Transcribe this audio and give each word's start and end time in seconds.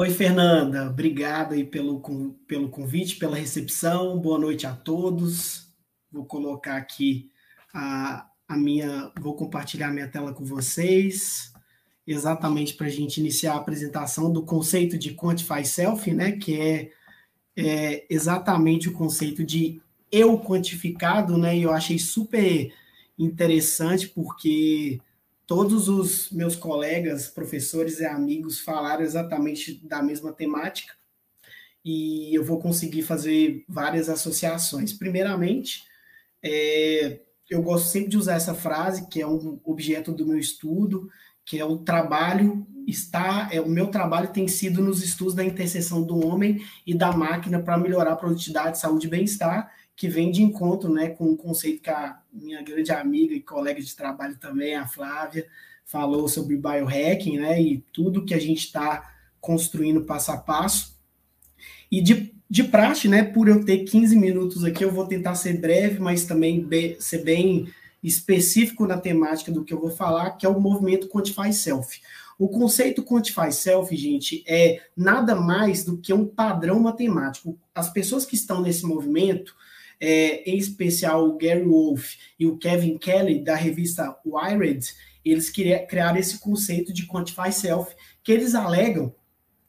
Oi, 0.00 0.10
Fernanda. 0.10 0.88
Obrigado 0.88 1.54
aí 1.54 1.64
pelo, 1.64 2.00
pelo 2.46 2.68
convite, 2.68 3.16
pela 3.16 3.34
recepção. 3.34 4.16
Boa 4.16 4.38
noite 4.38 4.64
a 4.64 4.72
todos. 4.72 5.74
Vou 6.12 6.24
colocar 6.24 6.76
aqui 6.76 7.32
a, 7.74 8.24
a 8.46 8.56
minha. 8.56 9.10
Vou 9.20 9.34
compartilhar 9.34 9.90
minha 9.90 10.06
tela 10.06 10.32
com 10.32 10.44
vocês, 10.44 11.52
exatamente 12.06 12.74
para 12.74 12.86
a 12.86 12.90
gente 12.90 13.18
iniciar 13.18 13.54
a 13.54 13.56
apresentação 13.56 14.32
do 14.32 14.44
conceito 14.44 14.96
de 14.96 15.16
Quantify 15.16 15.64
Self, 15.64 16.14
né? 16.14 16.30
Que 16.30 16.60
é, 16.60 16.90
é 17.56 18.06
exatamente 18.08 18.88
o 18.88 18.92
conceito 18.92 19.44
de 19.44 19.82
eu 20.12 20.38
quantificado, 20.38 21.36
né? 21.36 21.58
E 21.58 21.64
eu 21.64 21.72
achei 21.72 21.98
super 21.98 22.72
interessante 23.18 24.06
porque 24.06 25.00
todos 25.48 25.88
os 25.88 26.30
meus 26.30 26.54
colegas, 26.54 27.26
professores 27.26 28.00
e 28.00 28.04
amigos 28.04 28.60
falaram 28.60 29.02
exatamente 29.02 29.82
da 29.82 30.02
mesma 30.02 30.30
temática 30.30 30.92
e 31.82 32.34
eu 32.34 32.44
vou 32.44 32.58
conseguir 32.58 33.02
fazer 33.02 33.64
várias 33.66 34.10
associações. 34.10 34.92
Primeiramente, 34.92 35.84
é, 36.44 37.22
eu 37.48 37.62
gosto 37.62 37.88
sempre 37.88 38.10
de 38.10 38.18
usar 38.18 38.34
essa 38.34 38.54
frase, 38.54 39.08
que 39.08 39.22
é 39.22 39.26
um 39.26 39.58
objeto 39.64 40.12
do 40.12 40.26
meu 40.26 40.38
estudo, 40.38 41.08
que 41.46 41.58
é 41.58 41.64
o 41.64 41.78
trabalho 41.78 42.66
está, 42.86 43.48
é 43.50 43.58
o 43.58 43.68
meu 43.68 43.86
trabalho 43.86 44.28
tem 44.28 44.46
sido 44.46 44.82
nos 44.82 45.02
estudos 45.02 45.32
da 45.32 45.44
interseção 45.44 46.02
do 46.02 46.26
homem 46.26 46.62
e 46.86 46.94
da 46.94 47.10
máquina 47.10 47.58
para 47.58 47.78
melhorar 47.78 48.12
a 48.12 48.16
produtividade, 48.16 48.78
saúde 48.78 49.06
e 49.06 49.10
bem-estar, 49.10 49.72
que 49.98 50.08
vem 50.08 50.30
de 50.30 50.44
encontro 50.44 50.88
né, 50.94 51.08
com 51.08 51.24
o 51.24 51.36
conceito 51.36 51.82
que 51.82 51.90
a 51.90 52.20
minha 52.32 52.62
grande 52.62 52.92
amiga 52.92 53.34
e 53.34 53.40
colega 53.40 53.82
de 53.82 53.96
trabalho 53.96 54.36
também, 54.38 54.76
a 54.76 54.86
Flávia, 54.86 55.44
falou 55.84 56.28
sobre 56.28 56.56
biohacking, 56.56 57.38
né, 57.38 57.60
e 57.60 57.84
tudo 57.92 58.24
que 58.24 58.32
a 58.32 58.38
gente 58.38 58.60
está 58.60 59.12
construindo 59.40 60.04
passo 60.04 60.30
a 60.30 60.36
passo. 60.36 60.96
E 61.90 62.00
de, 62.00 62.32
de 62.48 62.62
praxe, 62.62 63.08
né, 63.08 63.24
por 63.24 63.48
eu 63.48 63.64
ter 63.64 63.78
15 63.78 64.14
minutos 64.14 64.64
aqui, 64.64 64.84
eu 64.84 64.92
vou 64.92 65.04
tentar 65.04 65.34
ser 65.34 65.60
breve, 65.60 65.98
mas 65.98 66.24
também 66.24 66.64
be, 66.64 66.96
ser 67.00 67.24
bem 67.24 67.68
específico 68.00 68.86
na 68.86 68.98
temática 68.98 69.50
do 69.50 69.64
que 69.64 69.74
eu 69.74 69.80
vou 69.80 69.90
falar, 69.90 70.30
que 70.36 70.46
é 70.46 70.48
o 70.48 70.60
movimento 70.60 71.08
Quantify 71.08 71.52
Self. 71.52 72.00
O 72.38 72.48
conceito 72.48 73.02
Quantify 73.02 73.50
Self, 73.50 73.96
gente, 73.96 74.44
é 74.46 74.80
nada 74.96 75.34
mais 75.34 75.84
do 75.84 75.98
que 75.98 76.12
um 76.12 76.24
padrão 76.24 76.78
matemático. 76.78 77.58
As 77.74 77.92
pessoas 77.92 78.24
que 78.24 78.36
estão 78.36 78.62
nesse 78.62 78.86
movimento, 78.86 79.56
é, 80.00 80.48
em 80.48 80.56
especial 80.56 81.28
o 81.28 81.36
Gary 81.36 81.64
Wolf 81.64 82.14
e 82.38 82.46
o 82.46 82.56
Kevin 82.56 82.98
Kelly, 82.98 83.42
da 83.42 83.54
revista 83.54 84.16
Wired, 84.24 84.94
eles 85.24 85.50
criaram 85.50 86.18
esse 86.18 86.38
conceito 86.38 86.92
de 86.92 87.06
Quantify 87.06 87.52
Self, 87.52 87.94
que 88.22 88.32
eles 88.32 88.54
alegam 88.54 89.14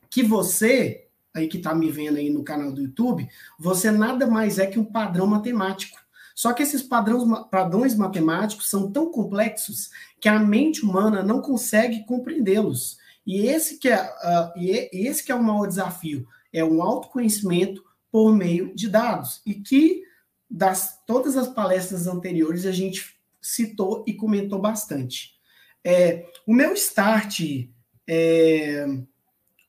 que 0.10 0.24
você, 0.24 1.08
aí 1.34 1.48
que 1.48 1.58
está 1.58 1.74
me 1.74 1.90
vendo 1.90 2.18
aí 2.18 2.30
no 2.30 2.44
canal 2.44 2.72
do 2.72 2.82
YouTube, 2.82 3.28
você 3.58 3.92
nada 3.92 4.28
mais 4.28 4.60
é 4.60 4.66
que 4.66 4.80
um 4.80 4.86
padrão 4.86 5.28
matemático. 5.28 5.98
Só 6.36 6.54
que 6.54 6.64
esses 6.64 6.82
padrões, 6.82 7.28
padrões 7.52 7.96
matemáticos 7.96 8.70
são 8.70 8.90
tão 8.90 9.12
complexos 9.12 9.90
que 10.22 10.30
a 10.30 10.40
mente 10.40 10.84
humana 10.84 11.22
não 11.22 11.42
consegue 11.42 12.06
compreendê-los. 12.06 12.98
E 13.28 13.46
esse 13.46 13.78
que 13.78 13.90
é, 13.90 14.02
uh, 14.02 14.58
e 14.58 14.72
esse 15.06 15.24
que 15.24 15.32
é 15.32 15.36
o 15.36 15.44
maior 15.44 15.68
desafio, 15.68 16.26
é 16.54 16.64
um 16.64 16.82
autoconhecimento 16.82 17.84
por 18.12 18.34
meio 18.34 18.74
de 18.74 18.88
dados. 18.88 19.42
E 19.46 19.54
que 19.54 20.04
das 20.50 21.00
todas 21.06 21.38
as 21.38 21.48
palestras 21.48 22.08
anteriores 22.08 22.66
a 22.66 22.72
gente 22.72 23.16
citou 23.42 24.04
e 24.08 24.14
comentou 24.14 24.60
bastante. 24.60 25.34
É, 25.84 26.26
o 26.46 26.54
meu 26.54 26.74
start, 26.74 27.42
é, 28.08 28.86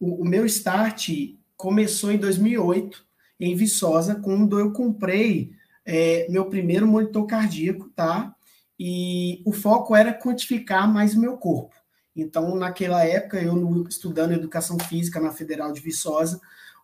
o, 0.01 0.23
o, 0.23 0.25
meu 0.25 0.47
start 0.47 1.11
começou 1.57 2.11
em 2.11 2.19
2008 2.19 3.05
em 3.39 3.55
Viçosa, 3.55 4.15
quando 4.17 4.59
eu 4.59 4.73
comprei 4.73 5.53
é, 5.85 6.27
meu 6.29 6.47
primeiro 6.47 6.87
monitor 6.87 7.27
cardíaco, 7.27 7.89
tá? 7.91 8.35
E 8.79 9.43
o 9.45 9.53
foco 9.53 9.95
era 9.95 10.13
quantificar 10.13 10.91
mais 10.91 11.15
o 11.15 11.21
meu 11.21 11.37
corpo. 11.37 11.75
Então, 12.17 12.57
naquela 12.57 13.05
época, 13.05 13.41
eu 13.41 13.87
estudando 13.89 14.33
educação 14.33 14.79
física 14.79 15.21
na 15.21 15.33
Federal 15.33 15.73
de 15.73 15.81
Viçosa, 15.81 16.41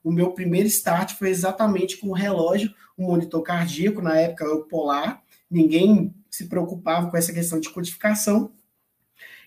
o 0.07 0.13
meu 0.13 0.31
primeiro 0.31 0.69
start 0.69 1.15
foi 1.15 1.31
exatamente 1.31 1.97
com 1.97 2.11
o 2.11 2.15
relógio, 2.15 2.73
um 2.97 3.09
monitor 3.09 3.43
cardíaco, 3.43 4.01
na 4.01 4.17
época 4.17 4.49
o 4.55 4.63
polar, 4.63 5.21
ninguém 5.51 6.15
se 6.31 6.47
preocupava 6.47 7.11
com 7.11 7.17
essa 7.17 7.33
questão 7.33 7.59
de 7.59 7.69
codificação, 7.71 8.53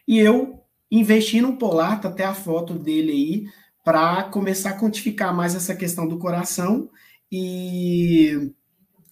e 0.06 0.20
eu 0.20 0.62
investi 0.92 1.40
no 1.40 1.56
polar, 1.56 2.02
tá 2.02 2.10
até 2.10 2.26
a 2.26 2.34
foto 2.34 2.78
dele 2.78 3.10
aí, 3.10 3.46
para 3.86 4.24
começar 4.24 4.72
a 4.72 4.78
quantificar 4.78 5.34
mais 5.34 5.56
essa 5.56 5.74
questão 5.74 6.06
do 6.06 6.20
coração, 6.20 6.90
e, 7.32 8.52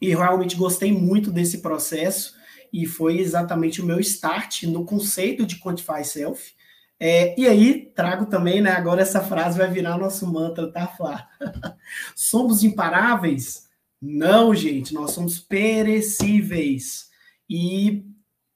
e 0.02 0.09
realmente 0.09 0.58
gostei 0.58 0.91
muito 0.91 1.31
desse 1.31 1.59
processo, 1.59 2.35
e 2.74 2.85
foi 2.85 3.19
exatamente 3.19 3.81
o 3.81 3.85
meu 3.85 4.02
start 4.02 4.64
no 4.64 4.84
conceito 4.84 5.46
de 5.46 5.62
Quantify 5.62 6.03
Self, 6.03 6.56
é, 7.00 7.40
e 7.40 7.47
aí, 7.47 7.91
trago 7.96 8.25
também, 8.25 8.59
né? 8.59 8.72
Agora 8.72 9.02
essa 9.02 9.22
frase 9.22 9.58
vai 9.58 9.69
virar 9.69 9.97
nosso 9.97 10.25
mantra, 10.31 10.72
tá, 10.72 10.88
Flá? 10.88 11.28
somos 12.16 12.63
imparáveis? 12.63 13.68
Não, 14.02 14.53
gente, 14.56 14.94
nós 14.94 15.12
somos 15.12 15.40
perecíveis. 15.40 17.09
E 17.47 18.03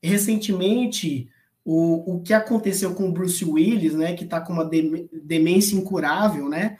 recentemente, 0.01 1.29
o, 1.63 2.15
o 2.15 2.21
que 2.21 2.33
aconteceu 2.33 2.95
com 2.95 3.09
o 3.09 3.11
Bruce 3.11 3.45
Willis, 3.45 3.93
né? 3.93 4.13
Que 4.13 4.23
está 4.23 4.41
com 4.41 4.53
uma 4.53 4.65
demência 4.65 5.75
incurável, 5.75 6.49
né? 6.49 6.77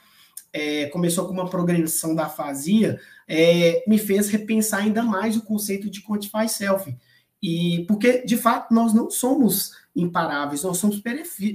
É, 0.52 0.86
começou 0.86 1.26
com 1.26 1.32
uma 1.32 1.48
progressão 1.48 2.14
da 2.14 2.26
afasia, 2.26 3.00
é, 3.26 3.82
me 3.86 3.96
fez 3.96 4.28
repensar 4.28 4.80
ainda 4.80 5.02
mais 5.02 5.36
o 5.36 5.44
conceito 5.44 5.88
de 5.88 6.02
quantify 6.02 6.48
self. 6.48 6.94
E 7.40 7.84
porque, 7.88 8.24
de 8.24 8.36
fato, 8.36 8.74
nós 8.74 8.92
não 8.92 9.10
somos 9.10 9.72
imparáveis, 9.94 10.62
nós 10.62 10.78
somos 10.78 11.02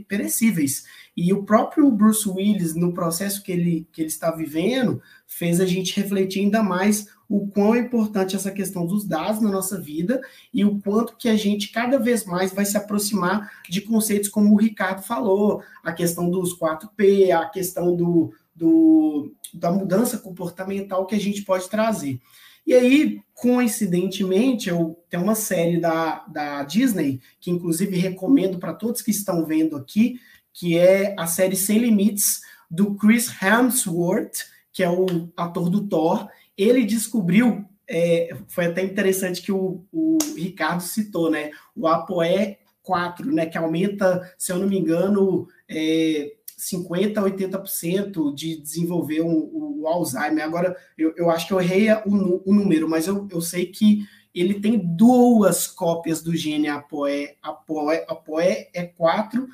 perecíveis. 0.08 0.86
E 1.16 1.34
o 1.34 1.44
próprio 1.44 1.90
Bruce 1.92 2.30
Willis, 2.30 2.76
no 2.76 2.94
processo 2.94 3.42
que 3.42 3.52
ele, 3.52 3.88
que 3.92 4.02
ele 4.02 4.10
está 4.10 4.32
vivendo, 4.32 5.02
fez 5.26 5.60
a 5.60 5.66
gente 5.66 6.00
refletir 6.00 6.42
ainda 6.42 6.62
mais 6.62 7.08
o 7.30 7.48
quão 7.48 7.76
é 7.76 7.80
importante 7.80 8.36
essa 8.36 8.52
questão 8.52 8.86
dos 8.86 9.06
dados 9.06 9.42
na 9.42 9.52
nossa 9.52 9.80
vida 9.80 10.22
e 10.54 10.64
o 10.64 10.80
quanto 10.80 11.18
que 11.18 11.28
a 11.28 11.36
gente 11.36 11.72
cada 11.72 12.00
vez 12.00 12.26
mais 12.26 12.54
vai 12.54 12.64
se 12.64 12.78
aproximar 12.78 13.52
de 13.70 13.82
conceitos 13.82 14.30
como 14.30 14.54
o 14.54 14.58
Ricardo 14.58 15.02
falou, 15.02 15.62
a 15.84 15.92
questão 15.92 16.30
dos 16.30 16.58
4P, 16.58 17.32
a 17.32 17.46
questão 17.50 17.96
do, 17.96 18.32
do, 18.56 19.34
da 19.54 19.72
mudança 19.72 20.18
comportamental 20.18 21.06
que 21.06 21.16
a 21.16 21.20
gente 21.20 21.44
pode 21.44 21.70
trazer. 21.70 22.20
E 22.68 22.74
aí, 22.74 23.22
coincidentemente, 23.34 24.68
eu 24.68 25.02
tenho 25.10 25.24
uma 25.24 25.36
série 25.36 25.80
da, 25.80 26.26
da 26.28 26.64
Disney, 26.64 27.22
que 27.40 27.50
inclusive 27.50 27.96
recomendo 27.96 28.60
para 28.60 28.74
todos 28.74 29.02
que 29.02 29.10
estão 29.10 29.46
vendo 29.46 29.78
aqui, 29.78 30.20
que 30.52 30.78
é 30.78 31.16
a 31.18 31.26
série 31.26 31.56
Sem 31.56 31.78
Limites, 31.80 32.42
do 32.70 32.96
Chris 32.96 33.32
Hemsworth, 33.42 34.46
que 34.74 34.84
é 34.84 34.90
o 34.90 35.32
ator 35.38 35.70
do 35.70 35.88
Thor. 35.88 36.28
Ele 36.58 36.84
descobriu, 36.84 37.64
é, 37.88 38.36
foi 38.50 38.66
até 38.66 38.84
interessante 38.84 39.42
que 39.42 39.52
o, 39.52 39.86
o 39.90 40.18
Ricardo 40.36 40.82
citou, 40.82 41.32
né? 41.32 41.52
O 41.74 41.88
ApoE 41.88 42.58
4, 42.82 43.32
né? 43.32 43.46
Que 43.46 43.58
aumenta, 43.58 44.30
se 44.38 44.52
eu 44.52 44.58
não 44.58 44.68
me 44.68 44.78
engano, 44.78 45.48
é, 45.70 46.34
50% 46.58 47.18
a 47.18 47.22
80% 47.22 48.34
de 48.34 48.60
desenvolver 48.60 49.22
o, 49.22 49.82
o, 49.82 49.88
Alzheimer. 49.88 50.44
Agora, 50.44 50.76
eu, 50.98 51.14
eu 51.16 51.30
acho 51.30 51.48
que 51.48 51.54
eu 51.54 51.62
errei 51.62 51.92
o, 52.06 52.42
o 52.46 52.54
número, 52.54 52.90
mas 52.90 53.08
eu, 53.08 53.28
eu 53.32 53.40
sei 53.40 53.68
que 53.68 54.06
ele 54.34 54.60
tem 54.60 54.78
duas 54.78 55.68
cópias 55.68 56.22
do 56.22 56.36
gene 56.36 56.68
APOE. 56.68 57.36
APOE, 57.42 58.04
APOE 58.08 58.70
é 58.74 58.84
4. 58.84 59.48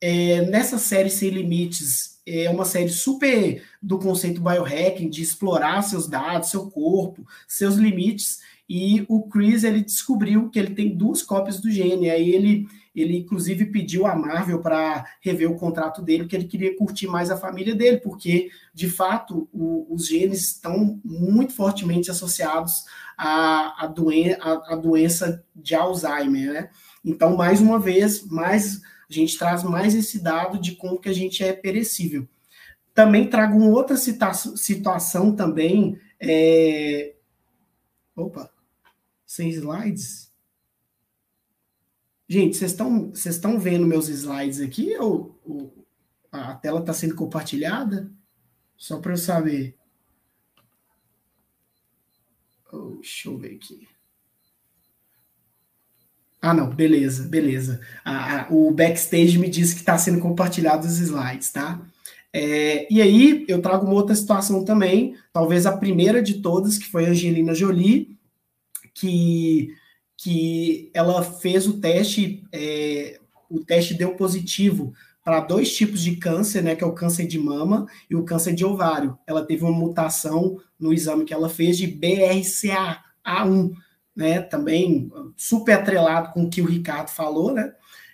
É, 0.00 0.42
nessa 0.42 0.78
série 0.78 1.10
Sem 1.10 1.30
Limites, 1.30 2.20
é 2.26 2.48
uma 2.48 2.64
série 2.64 2.88
super 2.88 3.62
do 3.82 3.98
conceito 3.98 4.40
biohacking, 4.40 5.08
de 5.08 5.22
explorar 5.22 5.82
seus 5.82 6.08
dados, 6.08 6.50
seu 6.50 6.70
corpo, 6.70 7.26
seus 7.46 7.74
limites. 7.76 8.40
E 8.68 9.04
o 9.08 9.28
Chris, 9.28 9.64
ele 9.64 9.82
descobriu 9.82 10.48
que 10.48 10.58
ele 10.58 10.74
tem 10.74 10.96
duas 10.96 11.22
cópias 11.22 11.60
do 11.60 11.70
gene. 11.70 12.08
Aí 12.08 12.30
ele 12.30 12.68
ele, 12.94 13.16
inclusive, 13.16 13.66
pediu 13.66 14.06
a 14.06 14.16
Marvel 14.16 14.60
para 14.60 15.06
rever 15.20 15.50
o 15.50 15.56
contrato 15.56 16.02
dele, 16.02 16.24
porque 16.24 16.36
ele 16.36 16.48
queria 16.48 16.76
curtir 16.76 17.06
mais 17.06 17.30
a 17.30 17.36
família 17.36 17.74
dele, 17.74 17.98
porque, 17.98 18.50
de 18.74 18.88
fato, 18.88 19.48
o, 19.52 19.86
os 19.94 20.06
genes 20.06 20.52
estão 20.52 21.00
muito 21.04 21.52
fortemente 21.54 22.10
associados 22.10 22.84
à, 23.16 23.84
à, 23.84 23.86
doen 23.86 24.34
à, 24.40 24.74
à 24.74 24.76
doença 24.76 25.44
de 25.54 25.74
Alzheimer, 25.74 26.52
né? 26.52 26.70
Então, 27.04 27.36
mais 27.36 27.60
uma 27.60 27.78
vez, 27.78 28.26
mais 28.26 28.80
a 29.08 29.12
gente 29.12 29.38
traz 29.38 29.62
mais 29.62 29.94
esse 29.94 30.22
dado 30.22 30.58
de 30.58 30.76
como 30.76 31.00
que 31.00 31.08
a 31.08 31.12
gente 31.12 31.42
é 31.42 31.52
perecível. 31.52 32.28
Também 32.94 33.28
trago 33.28 33.56
uma 33.56 33.70
outra 33.70 33.96
situação 33.96 35.34
também. 35.34 35.98
É... 36.20 37.14
Opa, 38.14 38.50
sem 39.24 39.48
slides? 39.48 40.29
Gente, 42.30 42.56
vocês 42.56 43.26
estão 43.26 43.58
vendo 43.58 43.88
meus 43.88 44.08
slides 44.08 44.60
aqui 44.60 44.96
ou, 44.96 45.36
ou, 45.44 45.84
a 46.30 46.54
tela 46.54 46.78
está 46.78 46.92
sendo 46.92 47.16
compartilhada? 47.16 48.08
Só 48.76 49.00
para 49.00 49.14
eu 49.14 49.16
saber. 49.16 49.76
Oh, 52.72 52.98
deixa 53.00 53.28
eu 53.28 53.36
ver 53.36 53.56
aqui. 53.56 53.88
Ah, 56.40 56.54
não, 56.54 56.70
beleza, 56.70 57.26
beleza. 57.26 57.80
Ah, 58.04 58.46
o 58.48 58.70
backstage 58.70 59.36
me 59.36 59.50
disse 59.50 59.74
que 59.74 59.80
está 59.80 59.98
sendo 59.98 60.20
compartilhado 60.20 60.86
os 60.86 61.00
slides, 61.00 61.50
tá? 61.50 61.84
É, 62.32 62.86
e 62.88 63.02
aí 63.02 63.44
eu 63.48 63.60
trago 63.60 63.86
uma 63.86 63.94
outra 63.94 64.14
situação 64.14 64.64
também, 64.64 65.16
talvez 65.32 65.66
a 65.66 65.76
primeira 65.76 66.22
de 66.22 66.34
todas, 66.34 66.78
que 66.78 66.86
foi 66.86 67.06
a 67.06 67.10
Angelina 67.10 67.56
Jolie, 67.56 68.16
que, 68.94 69.74
que 70.22 70.90
ela 70.92 71.22
fez 71.22 71.66
o 71.66 71.80
teste, 71.80 72.44
é, 72.52 73.18
o 73.48 73.64
teste 73.64 73.94
deu 73.94 74.14
positivo 74.16 74.92
para 75.24 75.40
dois 75.40 75.74
tipos 75.74 76.02
de 76.02 76.16
câncer, 76.16 76.62
né, 76.62 76.76
que 76.76 76.84
é 76.84 76.86
o 76.86 76.92
câncer 76.92 77.26
de 77.26 77.38
mama 77.38 77.86
e 78.08 78.14
o 78.14 78.22
câncer 78.22 78.54
de 78.54 78.62
ovário. 78.62 79.18
Ela 79.26 79.46
teve 79.46 79.64
uma 79.64 79.72
mutação 79.72 80.58
no 80.78 80.92
exame 80.92 81.24
que 81.24 81.32
ela 81.32 81.48
fez 81.48 81.78
de 81.78 81.86
BRCA1, 81.86 83.72
né, 84.14 84.42
também 84.42 85.10
super 85.38 85.72
atrelado 85.72 86.34
com 86.34 86.44
o 86.44 86.50
que 86.50 86.60
o 86.60 86.66
Ricardo 86.66 87.08
falou, 87.08 87.54
né, 87.54 87.72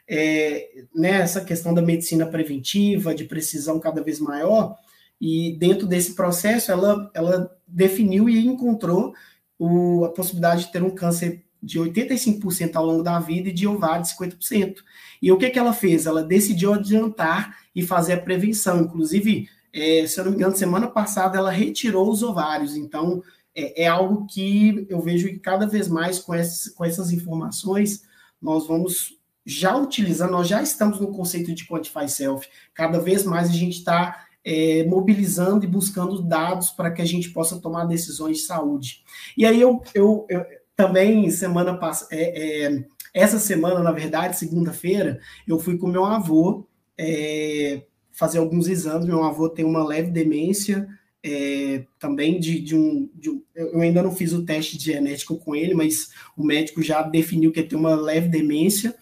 é, 0.08 0.84
nessa 0.94 1.40
né, 1.40 1.46
questão 1.46 1.74
da 1.74 1.82
medicina 1.82 2.24
preventiva, 2.24 3.16
de 3.16 3.24
precisão 3.24 3.80
cada 3.80 4.00
vez 4.00 4.20
maior, 4.20 4.76
e 5.20 5.56
dentro 5.58 5.88
desse 5.88 6.14
processo 6.14 6.70
ela, 6.70 7.10
ela 7.12 7.50
definiu 7.66 8.28
e 8.28 8.46
encontrou 8.46 9.12
o, 9.58 10.04
a 10.04 10.10
possibilidade 10.10 10.66
de 10.66 10.72
ter 10.72 10.84
um 10.84 10.90
câncer 10.90 11.45
de 11.66 11.80
85% 11.80 12.76
ao 12.76 12.86
longo 12.86 13.02
da 13.02 13.18
vida 13.18 13.48
e 13.48 13.52
de 13.52 13.66
ovário 13.66 14.04
de 14.04 14.10
50%. 14.10 14.76
E 15.20 15.32
o 15.32 15.36
que, 15.36 15.50
que 15.50 15.58
ela 15.58 15.72
fez? 15.72 16.06
Ela 16.06 16.22
decidiu 16.22 16.72
adiantar 16.72 17.58
e 17.74 17.82
fazer 17.82 18.12
a 18.12 18.20
prevenção. 18.20 18.82
Inclusive, 18.82 19.48
é, 19.72 20.06
se 20.06 20.20
eu 20.20 20.24
não 20.24 20.30
me 20.30 20.36
engano, 20.36 20.56
semana 20.56 20.86
passada 20.86 21.36
ela 21.36 21.50
retirou 21.50 22.08
os 22.08 22.22
ovários. 22.22 22.76
Então, 22.76 23.20
é, 23.52 23.82
é 23.82 23.86
algo 23.88 24.26
que 24.26 24.86
eu 24.88 25.00
vejo 25.00 25.26
que 25.26 25.40
cada 25.40 25.66
vez 25.66 25.88
mais 25.88 26.20
com, 26.20 26.34
esses, 26.34 26.72
com 26.72 26.84
essas 26.84 27.10
informações 27.10 28.02
nós 28.40 28.68
vamos 28.68 29.16
já 29.44 29.76
utilizando, 29.76 30.32
nós 30.32 30.46
já 30.46 30.62
estamos 30.62 31.00
no 31.00 31.10
conceito 31.10 31.52
de 31.52 31.66
Quantify 31.66 32.08
Self. 32.08 32.48
Cada 32.74 33.00
vez 33.00 33.24
mais 33.24 33.48
a 33.48 33.52
gente 33.52 33.78
está 33.78 34.26
é, 34.44 34.84
mobilizando 34.84 35.64
e 35.64 35.68
buscando 35.68 36.22
dados 36.22 36.70
para 36.70 36.92
que 36.92 37.02
a 37.02 37.04
gente 37.04 37.30
possa 37.30 37.60
tomar 37.60 37.86
decisões 37.86 38.38
de 38.38 38.42
saúde. 38.44 39.02
E 39.36 39.44
aí 39.44 39.60
eu, 39.60 39.82
eu, 39.94 40.26
eu 40.28 40.44
também 40.76 41.30
semana 41.30 41.76
passada, 41.76 42.14
é, 42.14 42.66
é, 42.66 42.84
essa 43.14 43.38
semana, 43.38 43.80
na 43.80 43.92
verdade, 43.92 44.38
segunda-feira, 44.38 45.18
eu 45.48 45.58
fui 45.58 45.78
com 45.78 45.86
meu 45.88 46.04
avô 46.04 46.66
é, 46.98 47.82
fazer 48.12 48.38
alguns 48.38 48.68
exames. 48.68 49.06
Meu 49.06 49.24
avô 49.24 49.48
tem 49.48 49.64
uma 49.64 49.82
leve 49.82 50.10
demência, 50.10 50.86
é, 51.24 51.84
também 51.98 52.38
de, 52.38 52.60
de, 52.60 52.76
um, 52.76 53.10
de, 53.14 53.30
um, 53.30 53.42
Eu 53.54 53.80
ainda 53.80 54.02
não 54.02 54.14
fiz 54.14 54.32
o 54.32 54.44
teste 54.44 54.78
genético 54.78 55.36
com 55.36 55.56
ele, 55.56 55.74
mas 55.74 56.10
o 56.36 56.44
médico 56.44 56.82
já 56.82 57.02
definiu 57.02 57.50
que 57.50 57.62
tem 57.62 57.78
uma 57.78 57.94
leve 57.94 58.28
demência. 58.28 58.94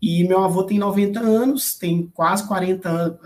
E 0.00 0.24
meu 0.24 0.42
avô 0.42 0.62
tem 0.62 0.78
90 0.78 1.20
anos, 1.20 1.74
tem 1.76 2.10
quase 2.14 2.46
40 2.46 2.88
anos, 2.88 3.18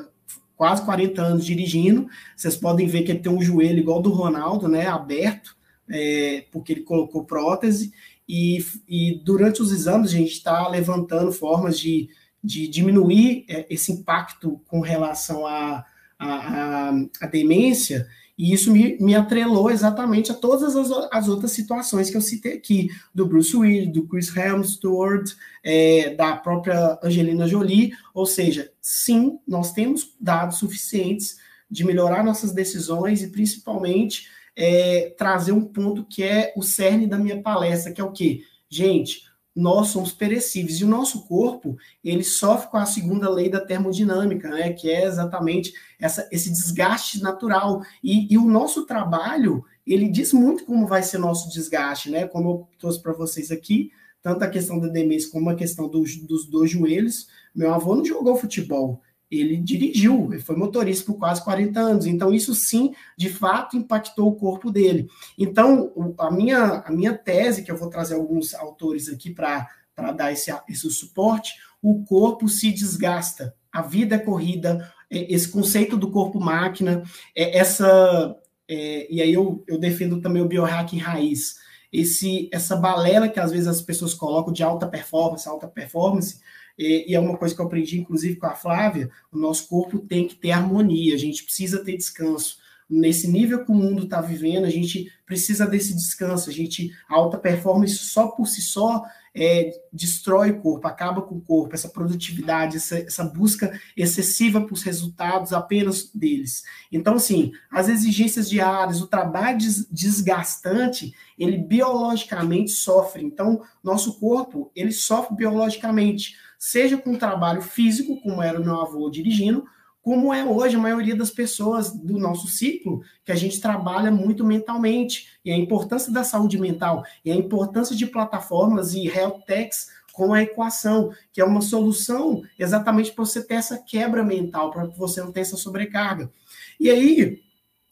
quase 0.56 0.84
40 0.84 1.22
anos 1.22 1.44
dirigindo. 1.44 2.08
Vocês 2.36 2.56
podem 2.56 2.86
ver 2.86 3.02
que 3.02 3.12
ele 3.12 3.20
tem 3.20 3.32
um 3.32 3.42
joelho 3.42 3.78
igual 3.78 4.02
do 4.02 4.10
Ronaldo, 4.10 4.68
né? 4.68 4.86
Aberto, 4.86 5.56
é, 5.92 6.46
porque 6.50 6.72
ele 6.72 6.82
colocou 6.82 7.24
prótese. 7.24 7.92
E, 8.28 8.64
e 8.88 9.20
durante 9.24 9.60
os 9.60 9.70
exames 9.70 10.10
a 10.10 10.16
gente 10.16 10.32
está 10.32 10.66
levantando 10.68 11.30
formas 11.30 11.78
de, 11.78 12.08
de 12.42 12.66
diminuir 12.66 13.44
é, 13.48 13.66
esse 13.68 13.92
impacto 13.92 14.60
com 14.66 14.80
relação 14.80 15.46
à 15.46 15.84
a, 16.18 16.88
a, 16.88 16.92
a, 17.20 17.26
demência 17.26 18.06
e 18.38 18.52
isso 18.52 18.72
me, 18.72 18.96
me 18.98 19.14
atrelou 19.14 19.70
exatamente 19.70 20.32
a 20.32 20.34
todas 20.34 20.74
as, 20.74 20.90
as 21.12 21.28
outras 21.28 21.52
situações 21.52 22.10
que 22.10 22.16
eu 22.16 22.20
citei 22.20 22.54
aqui, 22.54 22.88
do 23.14 23.26
Bruce 23.26 23.56
Willis, 23.56 23.92
do 23.92 24.06
Chris 24.06 24.34
Hemsworth, 24.34 25.36
é, 25.62 26.14
da 26.14 26.36
própria 26.36 26.98
Angelina 27.02 27.46
Jolie. 27.46 27.92
Ou 28.14 28.24
seja, 28.24 28.72
sim, 28.80 29.38
nós 29.46 29.72
temos 29.72 30.16
dados 30.20 30.58
suficientes 30.58 31.36
de 31.70 31.84
melhorar 31.84 32.24
nossas 32.24 32.52
decisões 32.52 33.22
e 33.22 33.28
principalmente 33.28 34.28
é, 34.56 35.14
trazer 35.16 35.52
um 35.52 35.64
ponto 35.64 36.04
que 36.04 36.22
é 36.22 36.52
o 36.56 36.62
cerne 36.62 37.06
da 37.06 37.18
minha 37.18 37.40
palestra, 37.40 37.92
que 37.92 38.00
é 38.00 38.04
o 38.04 38.12
quê? 38.12 38.42
Gente, 38.68 39.22
nós 39.54 39.88
somos 39.88 40.12
perecíveis. 40.12 40.80
E 40.80 40.84
o 40.84 40.88
nosso 40.88 41.26
corpo 41.26 41.76
ele 42.02 42.24
sofre 42.24 42.70
com 42.70 42.78
a 42.78 42.86
segunda 42.86 43.28
lei 43.28 43.48
da 43.48 43.60
termodinâmica, 43.60 44.48
né, 44.48 44.72
que 44.72 44.90
é 44.90 45.04
exatamente 45.04 45.72
essa, 46.00 46.26
esse 46.32 46.50
desgaste 46.50 47.22
natural. 47.22 47.82
E, 48.02 48.32
e, 48.32 48.38
o 48.38 48.44
nosso 48.44 48.86
trabalho 48.86 49.64
ele 49.86 50.08
diz 50.08 50.32
muito 50.32 50.64
como 50.64 50.86
vai 50.86 51.02
ser 51.02 51.18
nosso 51.18 51.50
desgaste, 51.50 52.10
né, 52.10 52.26
como 52.26 52.50
eu 52.50 52.68
trouxe 52.78 53.02
para 53.02 53.12
vocês 53.12 53.50
aqui, 53.50 53.90
tanto 54.22 54.44
a 54.44 54.48
questão 54.48 54.78
da 54.78 54.88
demência 54.88 55.30
como 55.30 55.50
a 55.50 55.54
questão 55.54 55.88
dos, 55.88 56.16
dos 56.16 56.46
dois 56.46 56.70
joelhos. 56.70 57.26
Meu 57.54 57.74
avô 57.74 57.94
não 57.94 58.04
jogou 58.04 58.36
futebol, 58.36 59.02
ele 59.40 59.56
dirigiu, 59.56 60.28
ele 60.30 60.42
foi 60.42 60.54
motorista 60.54 61.06
por 61.06 61.18
quase 61.18 61.42
40 61.42 61.80
anos. 61.80 62.06
Então, 62.06 62.34
isso 62.34 62.54
sim, 62.54 62.92
de 63.16 63.30
fato, 63.30 63.76
impactou 63.76 64.28
o 64.28 64.36
corpo 64.36 64.70
dele. 64.70 65.08
Então, 65.38 66.14
a 66.18 66.30
minha, 66.30 66.82
a 66.84 66.92
minha 66.92 67.16
tese, 67.16 67.62
que 67.62 67.70
eu 67.70 67.76
vou 67.76 67.88
trazer 67.88 68.14
alguns 68.14 68.54
autores 68.54 69.08
aqui 69.08 69.30
para 69.30 69.66
dar 70.14 70.32
esse, 70.32 70.54
esse 70.68 70.90
suporte, 70.90 71.54
o 71.80 72.04
corpo 72.04 72.46
se 72.46 72.70
desgasta. 72.70 73.54
A 73.72 73.80
vida 73.80 74.16
é 74.16 74.18
corrida, 74.18 74.92
é, 75.10 75.32
esse 75.32 75.48
conceito 75.48 75.96
do 75.96 76.10
corpo-máquina, 76.10 77.02
é 77.34 77.58
essa. 77.58 78.36
É, 78.68 79.10
e 79.10 79.22
aí 79.22 79.32
eu, 79.32 79.64
eu 79.66 79.78
defendo 79.78 80.20
também 80.20 80.42
o 80.42 80.48
biohacking 80.48 80.98
raiz. 80.98 81.56
Esse, 81.90 82.50
essa 82.52 82.76
balela 82.76 83.28
que 83.28 83.40
às 83.40 83.50
vezes 83.50 83.66
as 83.66 83.80
pessoas 83.80 84.12
colocam 84.12 84.52
de 84.52 84.62
alta 84.62 84.86
performance, 84.86 85.48
alta 85.48 85.68
performance, 85.68 86.40
e, 86.82 87.10
e, 87.10 87.14
é 87.14 87.20
uma 87.20 87.36
coisa 87.36 87.54
que 87.54 87.60
eu 87.60 87.66
aprendi, 87.66 88.00
inclusive, 88.00 88.36
com 88.36 88.46
a 88.46 88.54
Flávia: 88.54 89.10
o 89.30 89.38
nosso 89.38 89.68
corpo 89.68 89.98
tem 89.98 90.26
que 90.26 90.34
ter 90.34 90.50
harmonia, 90.50 91.14
a 91.14 91.18
gente 91.18 91.44
precisa 91.44 91.84
ter 91.84 91.96
descanso. 91.96 92.58
Nesse 92.90 93.26
nível 93.26 93.64
que 93.64 93.72
o 93.72 93.74
mundo 93.74 94.04
está 94.04 94.20
vivendo, 94.20 94.66
a 94.66 94.70
gente 94.70 95.10
precisa 95.24 95.66
desse 95.66 95.94
descanso. 95.94 96.50
A 96.50 96.52
gente, 96.52 96.92
a 97.08 97.14
alta 97.14 97.38
performance 97.38 97.96
só 97.96 98.28
por 98.28 98.46
si 98.46 98.60
só 98.60 99.02
é, 99.34 99.80
destrói 99.92 100.50
o 100.50 100.60
corpo, 100.60 100.86
acaba 100.86 101.22
com 101.22 101.36
o 101.36 101.40
corpo, 101.40 101.74
essa 101.74 101.88
produtividade, 101.88 102.76
essa, 102.76 102.98
essa 102.98 103.24
busca 103.24 103.80
excessiva 103.96 104.60
para 104.60 104.74
os 104.74 104.82
resultados 104.82 105.52
apenas 105.52 106.10
deles. 106.14 106.64
Então, 106.90 107.14
assim, 107.14 107.52
as 107.70 107.88
exigências 107.88 108.48
diárias, 108.48 109.00
o 109.00 109.06
trabalho 109.06 109.58
desgastante, 109.90 111.14
ele 111.38 111.56
biologicamente 111.56 112.72
sofre. 112.72 113.24
Então, 113.24 113.62
nosso 113.82 114.18
corpo, 114.18 114.70
ele 114.76 114.92
sofre 114.92 115.34
biologicamente 115.34 116.36
seja 116.62 116.96
com 116.96 117.18
trabalho 117.18 117.60
físico, 117.60 118.20
como 118.22 118.40
era 118.40 118.60
o 118.60 118.62
meu 118.64 118.80
avô 118.80 119.10
dirigindo, 119.10 119.64
como 120.00 120.32
é 120.32 120.44
hoje 120.44 120.76
a 120.76 120.78
maioria 120.78 121.16
das 121.16 121.28
pessoas 121.28 121.90
do 121.90 122.20
nosso 122.20 122.46
ciclo, 122.46 123.02
que 123.24 123.32
a 123.32 123.34
gente 123.34 123.60
trabalha 123.60 124.12
muito 124.12 124.44
mentalmente, 124.44 125.26
e 125.44 125.50
a 125.50 125.56
importância 125.56 126.12
da 126.12 126.22
saúde 126.22 126.56
mental, 126.56 127.04
e 127.24 127.32
a 127.32 127.34
importância 127.34 127.96
de 127.96 128.06
plataformas 128.06 128.94
e 128.94 129.08
health 129.08 129.40
techs 129.44 129.88
com 130.12 130.32
a 130.32 130.40
equação, 130.40 131.10
que 131.32 131.40
é 131.40 131.44
uma 131.44 131.60
solução 131.60 132.44
exatamente 132.56 133.10
para 133.10 133.24
você 133.24 133.42
ter 133.42 133.54
essa 133.54 133.76
quebra 133.76 134.22
mental, 134.22 134.70
para 134.70 134.84
você 134.84 135.20
não 135.20 135.32
tenha 135.32 135.42
essa 135.42 135.56
sobrecarga. 135.56 136.30
E 136.78 136.88
aí, 136.88 137.42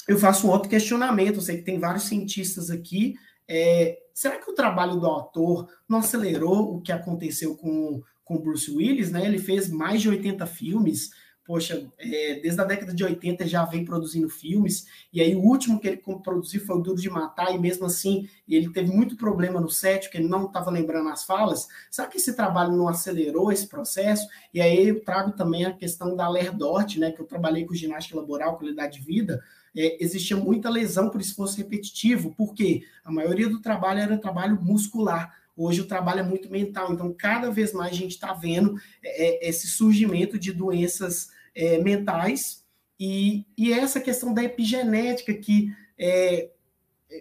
eu 0.06 0.16
faço 0.16 0.46
um 0.46 0.50
outro 0.50 0.70
questionamento, 0.70 1.36
eu 1.36 1.42
sei 1.42 1.56
que 1.56 1.64
tem 1.64 1.80
vários 1.80 2.04
cientistas 2.04 2.70
aqui, 2.70 3.16
é, 3.48 3.98
será 4.14 4.36
que 4.36 4.48
o 4.48 4.54
trabalho 4.54 4.94
do 4.94 5.06
autor 5.06 5.68
não 5.88 5.98
acelerou 5.98 6.76
o 6.76 6.80
que 6.80 6.92
aconteceu 6.92 7.56
com 7.56 8.00
com 8.30 8.38
Bruce 8.38 8.70
Willis, 8.70 9.10
né? 9.10 9.26
Ele 9.26 9.40
fez 9.40 9.68
mais 9.68 10.00
de 10.00 10.08
80 10.08 10.46
filmes. 10.46 11.10
Poxa, 11.44 11.90
é, 11.98 12.38
desde 12.38 12.60
a 12.60 12.64
década 12.64 12.94
de 12.94 13.02
80 13.02 13.44
já 13.48 13.64
vem 13.64 13.84
produzindo 13.84 14.28
filmes, 14.28 14.86
e 15.12 15.20
aí 15.20 15.34
o 15.34 15.40
último 15.40 15.80
que 15.80 15.88
ele 15.88 15.96
produziu 15.96 16.64
foi 16.64 16.76
o 16.76 16.80
Duro 16.80 17.00
de 17.00 17.10
Matar, 17.10 17.52
e 17.52 17.58
mesmo 17.58 17.86
assim 17.86 18.28
ele 18.48 18.70
teve 18.70 18.88
muito 18.92 19.16
problema 19.16 19.60
no 19.60 19.68
set, 19.68 20.04
porque 20.04 20.18
ele 20.18 20.28
não 20.28 20.46
estava 20.46 20.70
lembrando 20.70 21.08
as 21.08 21.24
falas. 21.24 21.66
Será 21.90 22.06
que 22.06 22.18
esse 22.18 22.36
trabalho 22.36 22.76
não 22.76 22.86
acelerou 22.86 23.50
esse 23.50 23.66
processo? 23.66 24.28
E 24.54 24.60
aí 24.60 24.90
eu 24.90 25.02
trago 25.02 25.32
também 25.32 25.64
a 25.64 25.72
questão 25.72 26.14
da 26.14 26.28
Lerdort, 26.28 26.98
né? 26.98 27.10
Que 27.10 27.20
eu 27.20 27.26
trabalhei 27.26 27.64
com 27.64 27.74
ginástica 27.74 28.16
laboral, 28.16 28.56
qualidade 28.56 29.00
de 29.00 29.04
vida, 29.04 29.42
é, 29.76 30.02
existia 30.02 30.36
muita 30.36 30.70
lesão 30.70 31.10
por 31.10 31.20
esforço 31.20 31.56
repetitivo, 31.56 32.32
porque 32.36 32.84
a 33.04 33.10
maioria 33.10 33.48
do 33.48 33.60
trabalho 33.60 33.98
era 33.98 34.18
trabalho 34.18 34.60
muscular. 34.62 35.39
Hoje 35.62 35.82
o 35.82 35.86
trabalho 35.86 36.20
é 36.20 36.22
muito 36.22 36.50
mental, 36.50 36.90
então 36.90 37.12
cada 37.12 37.50
vez 37.50 37.74
mais 37.74 37.92
a 37.92 37.94
gente 37.94 38.12
está 38.12 38.32
vendo 38.32 38.80
é, 39.04 39.46
é, 39.46 39.48
esse 39.50 39.66
surgimento 39.66 40.38
de 40.38 40.54
doenças 40.54 41.28
é, 41.54 41.76
mentais 41.82 42.64
e, 42.98 43.44
e 43.58 43.70
essa 43.70 44.00
questão 44.00 44.32
da 44.32 44.42
epigenética 44.42 45.34
que 45.34 45.70
é, 45.98 46.48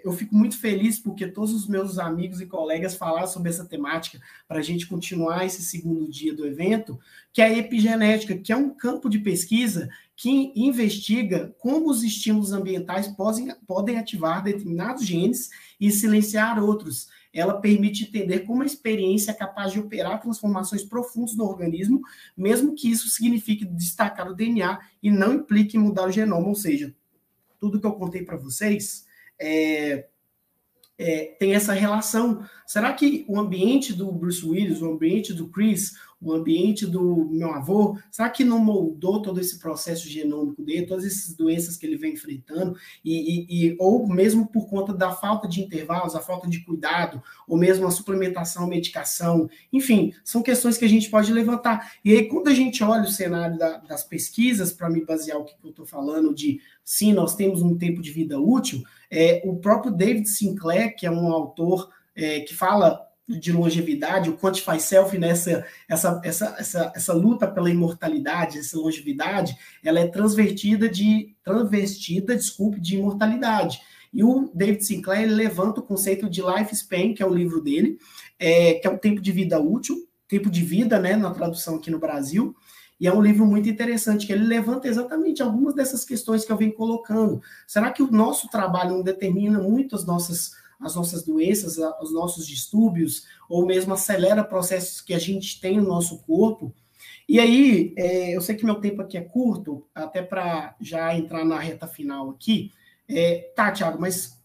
eu 0.05 0.13
fico 0.13 0.33
muito 0.33 0.57
feliz 0.57 0.99
porque 0.99 1.27
todos 1.27 1.53
os 1.53 1.67
meus 1.67 1.99
amigos 1.99 2.39
e 2.39 2.45
colegas 2.45 2.95
falaram 2.95 3.27
sobre 3.27 3.49
essa 3.49 3.65
temática 3.65 4.21
para 4.47 4.59
a 4.59 4.63
gente 4.63 4.87
continuar 4.87 5.45
esse 5.45 5.61
segundo 5.61 6.09
dia 6.09 6.33
do 6.33 6.47
evento, 6.47 6.97
que 7.33 7.41
é 7.41 7.45
a 7.45 7.57
epigenética, 7.57 8.37
que 8.37 8.53
é 8.53 8.55
um 8.55 8.69
campo 8.69 9.09
de 9.09 9.19
pesquisa 9.19 9.89
que 10.15 10.53
investiga 10.55 11.53
como 11.59 11.89
os 11.89 12.03
estímulos 12.03 12.53
ambientais 12.53 13.07
podem, 13.09 13.53
podem 13.67 13.97
ativar 13.97 14.41
determinados 14.41 15.05
genes 15.05 15.49
e 15.77 15.91
silenciar 15.91 16.63
outros. 16.63 17.09
Ela 17.33 17.59
permite 17.59 18.05
entender 18.05 18.39
como 18.39 18.63
a 18.63 18.65
experiência 18.65 19.31
é 19.31 19.35
capaz 19.35 19.71
de 19.71 19.79
operar 19.79 20.19
transformações 20.19 20.83
profundas 20.83 21.35
no 21.35 21.45
organismo, 21.45 22.01
mesmo 22.35 22.73
que 22.73 22.89
isso 22.89 23.07
signifique 23.09 23.65
destacar 23.65 24.29
o 24.29 24.35
DNA 24.35 24.79
e 25.01 25.11
não 25.11 25.35
implique 25.35 25.77
mudar 25.77 26.07
o 26.07 26.11
genoma, 26.11 26.47
ou 26.47 26.55
seja, 26.55 26.93
tudo 27.59 27.79
que 27.79 27.85
eu 27.85 27.93
contei 27.93 28.23
para 28.23 28.37
vocês 28.37 29.05
é, 29.39 30.07
é, 30.97 31.35
tem 31.39 31.53
essa 31.53 31.73
relação. 31.73 32.43
Será 32.65 32.93
que 32.93 33.25
o 33.27 33.39
ambiente 33.39 33.93
do 33.93 34.11
Bruce 34.11 34.45
Willis, 34.45 34.81
o 34.81 34.91
ambiente 34.91 35.33
do 35.33 35.47
Chris, 35.47 35.93
o 36.21 36.33
ambiente 36.33 36.85
do 36.85 37.29
meu 37.31 37.51
avô, 37.51 37.97
será 38.11 38.29
que 38.29 38.43
não 38.43 38.59
moldou 38.59 39.21
todo 39.21 39.39
esse 39.39 39.57
processo 39.57 40.07
genômico 40.07 40.61
dele, 40.61 40.85
todas 40.85 41.05
essas 41.05 41.33
doenças 41.33 41.77
que 41.77 41.85
ele 41.85 41.97
vem 41.97 42.13
enfrentando, 42.13 42.75
e, 43.03 43.13
e, 43.13 43.67
e, 43.67 43.77
ou 43.79 44.07
mesmo 44.07 44.47
por 44.47 44.67
conta 44.67 44.93
da 44.93 45.11
falta 45.11 45.47
de 45.47 45.61
intervalos, 45.61 46.15
a 46.15 46.19
falta 46.19 46.47
de 46.47 46.59
cuidado, 46.59 47.23
ou 47.47 47.57
mesmo 47.57 47.87
a 47.87 47.91
suplementação, 47.91 48.67
medicação, 48.67 49.49
enfim, 49.71 50.13
são 50.23 50.41
questões 50.41 50.77
que 50.77 50.85
a 50.85 50.89
gente 50.89 51.09
pode 51.09 51.31
levantar. 51.31 51.93
E 52.03 52.11
aí, 52.13 52.27
quando 52.27 52.49
a 52.49 52.53
gente 52.53 52.83
olha 52.83 53.03
o 53.03 53.11
cenário 53.11 53.57
da, 53.57 53.77
das 53.77 54.03
pesquisas, 54.03 54.73
para 54.73 54.89
me 54.89 55.05
basear 55.05 55.37
o 55.37 55.45
que 55.45 55.55
eu 55.63 55.69
estou 55.69 55.85
falando 55.85 56.33
de 56.33 56.59
sim, 56.83 57.13
nós 57.13 57.35
temos 57.35 57.61
um 57.61 57.77
tempo 57.77 58.01
de 58.01 58.11
vida 58.11 58.39
útil, 58.39 58.83
é, 59.09 59.41
o 59.45 59.57
próprio 59.57 59.91
David 59.91 60.27
Sinclair, 60.27 60.95
que 60.95 61.05
é 61.05 61.11
um 61.11 61.31
autor 61.31 61.89
é, 62.15 62.41
que 62.41 62.55
fala 62.55 63.08
de 63.37 63.51
longevidade, 63.51 64.29
o 64.29 64.37
Quantify 64.37 64.79
Self, 64.79 65.17
nessa 65.17 65.59
né, 65.59 65.65
essa, 65.87 66.21
essa, 66.23 66.55
essa, 66.57 66.93
essa 66.95 67.13
luta 67.13 67.47
pela 67.47 67.69
imortalidade, 67.69 68.57
essa 68.57 68.77
longevidade, 68.77 69.55
ela 69.83 69.99
é 69.99 70.07
transvertida 70.07 70.89
de 70.89 71.35
transvestida, 71.43 72.35
desculpe, 72.35 72.79
de 72.79 72.95
imortalidade. 72.95 73.81
E 74.11 74.23
o 74.23 74.49
David 74.53 74.83
Sinclair 74.83 75.29
levanta 75.29 75.79
o 75.79 75.83
conceito 75.83 76.29
de 76.29 76.41
lifespan, 76.41 77.13
que 77.13 77.21
é 77.21 77.25
o 77.25 77.33
livro 77.33 77.61
dele, 77.61 77.99
é, 78.39 78.75
que 78.75 78.87
é 78.87 78.89
o 78.89 78.97
tempo 78.97 79.21
de 79.21 79.31
vida 79.31 79.59
útil, 79.59 80.07
tempo 80.27 80.49
de 80.49 80.63
vida, 80.63 80.99
né, 80.99 81.15
na 81.15 81.31
tradução 81.31 81.75
aqui 81.75 81.91
no 81.91 81.99
Brasil. 81.99 82.55
E 82.99 83.07
é 83.07 83.13
um 83.13 83.21
livro 83.21 83.45
muito 83.45 83.69
interessante, 83.69 84.27
que 84.27 84.33
ele 84.33 84.45
levanta 84.45 84.87
exatamente 84.87 85.41
algumas 85.41 85.73
dessas 85.73 86.03
questões 86.03 86.43
que 86.43 86.51
eu 86.51 86.57
venho 86.57 86.73
colocando. 86.73 87.41
Será 87.65 87.91
que 87.91 88.03
o 88.03 88.11
nosso 88.11 88.49
trabalho 88.49 88.95
não 88.95 89.03
determina 89.03 89.59
muito 89.59 89.95
as 89.95 90.05
nossas 90.05 90.51
as 90.79 90.95
nossas 90.95 91.23
doenças, 91.23 91.77
os 92.01 92.13
nossos 92.13 92.47
distúrbios, 92.47 93.25
ou 93.49 93.65
mesmo 93.65 93.93
acelera 93.93 94.43
processos 94.43 95.01
que 95.01 95.13
a 95.13 95.19
gente 95.19 95.59
tem 95.59 95.77
no 95.77 95.87
nosso 95.87 96.19
corpo. 96.19 96.73
E 97.27 97.39
aí, 97.39 97.93
é, 97.97 98.35
eu 98.35 98.41
sei 98.41 98.55
que 98.55 98.65
meu 98.65 98.75
tempo 98.75 99.01
aqui 99.01 99.17
é 99.17 99.21
curto, 99.21 99.85
até 99.93 100.21
para 100.21 100.75
já 100.79 101.13
entrar 101.15 101.43
na 101.43 101.59
reta 101.59 101.87
final 101.87 102.29
aqui. 102.29 102.71
É, 103.07 103.51
tá, 103.55 103.71
Tiago, 103.71 103.99
mas 103.99 104.39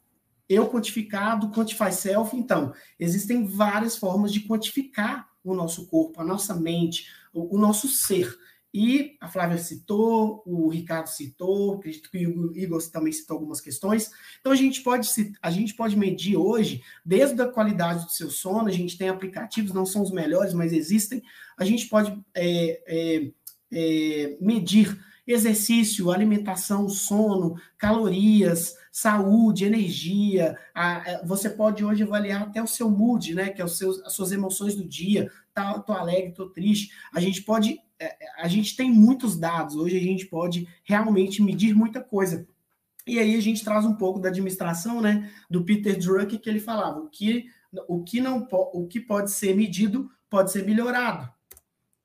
eu 0.48 0.68
quantificado, 0.68 1.50
quantify 1.50 1.92
self, 1.92 2.36
então, 2.36 2.74
existem 2.98 3.46
várias 3.46 3.96
formas 3.96 4.32
de 4.32 4.40
quantificar 4.40 5.28
o 5.42 5.54
nosso 5.54 5.86
corpo, 5.86 6.20
a 6.20 6.24
nossa 6.24 6.54
mente, 6.54 7.06
o, 7.32 7.56
o 7.56 7.58
nosso 7.58 7.88
ser. 7.88 8.36
E 8.74 9.16
a 9.20 9.28
Flávia 9.28 9.56
citou, 9.56 10.42
o 10.44 10.68
Ricardo 10.68 11.06
citou, 11.06 11.74
acredito 11.74 12.10
que 12.10 12.26
o 12.26 12.52
Igor 12.56 12.82
também 12.90 13.12
citou 13.12 13.36
algumas 13.36 13.60
questões. 13.60 14.10
Então 14.40 14.50
a 14.50 14.56
gente 14.56 14.82
pode 14.82 15.08
a 15.40 15.48
gente 15.48 15.74
pode 15.74 15.96
medir 15.96 16.36
hoje, 16.36 16.82
desde 17.04 17.40
a 17.40 17.46
qualidade 17.46 18.04
do 18.04 18.10
seu 18.10 18.28
sono, 18.28 18.66
a 18.66 18.72
gente 18.72 18.98
tem 18.98 19.08
aplicativos, 19.08 19.72
não 19.72 19.86
são 19.86 20.02
os 20.02 20.10
melhores, 20.10 20.52
mas 20.52 20.72
existem. 20.72 21.22
A 21.56 21.64
gente 21.64 21.86
pode 21.86 22.20
é, 22.34 22.82
é, 22.88 23.30
é, 23.72 24.36
medir 24.40 24.98
exercício, 25.24 26.10
alimentação, 26.10 26.88
sono, 26.88 27.54
calorias, 27.78 28.74
saúde, 28.90 29.64
energia. 29.64 30.58
A, 30.74 31.22
você 31.24 31.48
pode 31.48 31.84
hoje 31.84 32.02
avaliar 32.02 32.42
até 32.42 32.60
o 32.60 32.66
seu 32.66 32.90
mood, 32.90 33.34
né? 33.34 33.50
Que 33.50 33.62
é 33.62 33.64
os 33.64 33.78
seus, 33.78 34.02
as 34.04 34.12
suas 34.12 34.32
emoções 34.32 34.74
do 34.74 34.84
dia. 34.84 35.30
Tá, 35.54 35.78
tô 35.78 35.92
alegre, 35.92 36.32
tô 36.32 36.50
triste. 36.50 36.90
A 37.12 37.20
gente 37.20 37.42
pode 37.42 37.78
é, 37.93 37.93
a 38.38 38.48
gente 38.48 38.76
tem 38.76 38.90
muitos 38.90 39.38
dados, 39.38 39.76
hoje 39.76 39.96
a 39.96 40.00
gente 40.00 40.26
pode 40.26 40.68
realmente 40.82 41.42
medir 41.42 41.74
muita 41.74 42.00
coisa. 42.00 42.46
E 43.06 43.18
aí 43.18 43.36
a 43.36 43.40
gente 43.40 43.62
traz 43.62 43.84
um 43.84 43.94
pouco 43.94 44.18
da 44.18 44.28
administração, 44.28 45.00
né, 45.00 45.30
do 45.50 45.64
Peter 45.64 45.98
Drucker, 45.98 46.40
que 46.40 46.48
ele 46.48 46.60
falava, 46.60 47.00
o 47.00 47.08
que, 47.08 47.46
o 47.86 48.02
que, 48.02 48.20
não, 48.20 48.48
o 48.50 48.86
que 48.86 49.00
pode 49.00 49.30
ser 49.30 49.54
medido 49.54 50.10
pode 50.30 50.50
ser 50.50 50.64
melhorado. 50.64 51.30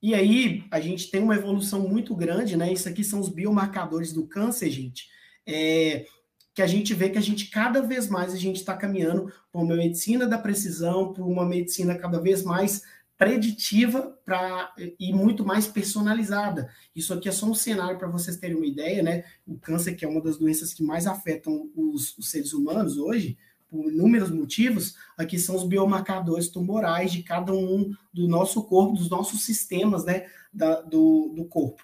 E 0.02 0.14
aí 0.14 0.66
a 0.72 0.80
gente 0.80 1.10
tem 1.10 1.22
uma 1.22 1.36
evolução 1.36 1.88
muito 1.88 2.16
grande, 2.16 2.58
né, 2.58 2.72
isso 2.72 2.88
aqui 2.90 3.04
são 3.04 3.20
os 3.20 3.30
biomarcadores 3.30 4.12
do 4.12 4.28
câncer, 4.28 4.70
gente, 4.70 5.08
é, 5.48 6.06
que 6.54 6.62
a 6.62 6.68
gente 6.68 6.94
vê 6.94 7.10
que 7.10 7.18
a 7.18 7.22
gente, 7.22 7.50
cada 7.50 7.82
vez 7.82 8.10
mais, 8.10 8.34
a 8.34 8.38
gente 8.38 8.58
está 8.58 8.76
caminhando 8.76 9.32
para 9.52 9.62
uma 9.62 9.76
medicina 9.76 10.28
da 10.28 10.38
precisão, 10.38 11.14
para 11.14 11.24
uma 11.24 11.46
medicina 11.46 11.98
cada 11.98 12.20
vez 12.20 12.44
mais 12.44 12.84
preditiva 13.20 14.18
para 14.24 14.74
e 14.98 15.12
muito 15.12 15.46
mais 15.46 15.68
personalizada. 15.68 16.70
Isso 16.96 17.14
aqui 17.14 17.28
é 17.28 17.34
só 17.34 17.46
um 17.46 17.54
cenário 17.54 18.00
para 18.00 18.08
vocês 18.08 18.38
terem 18.38 18.56
uma 18.56 18.66
ideia, 18.66 19.04
né? 19.04 19.26
O 19.46 19.60
câncer, 19.60 19.94
que 19.96 20.06
é 20.06 20.08
uma 20.08 20.22
das 20.22 20.38
doenças 20.38 20.74
que 20.74 20.82
mais 20.82 21.06
afetam 21.06 21.70
os, 21.76 22.18
os 22.18 22.32
seres 22.32 22.54
humanos 22.54 22.98
hoje, 22.98 23.38
por 23.68 23.92
inúmeros 23.92 24.32
motivos, 24.32 24.96
aqui 25.18 25.38
são 25.38 25.58
os 25.58 25.66
biomarcadores 25.66 26.48
tumorais 26.48 27.12
de 27.12 27.22
cada 27.22 27.52
um 27.54 27.92
do 28.14 28.26
nosso 28.26 28.64
corpo, 28.64 28.94
dos 28.94 29.10
nossos 29.10 29.44
sistemas, 29.44 30.06
né? 30.06 30.26
Da, 30.54 30.80
do, 30.80 31.34
do 31.36 31.44
corpo. 31.44 31.84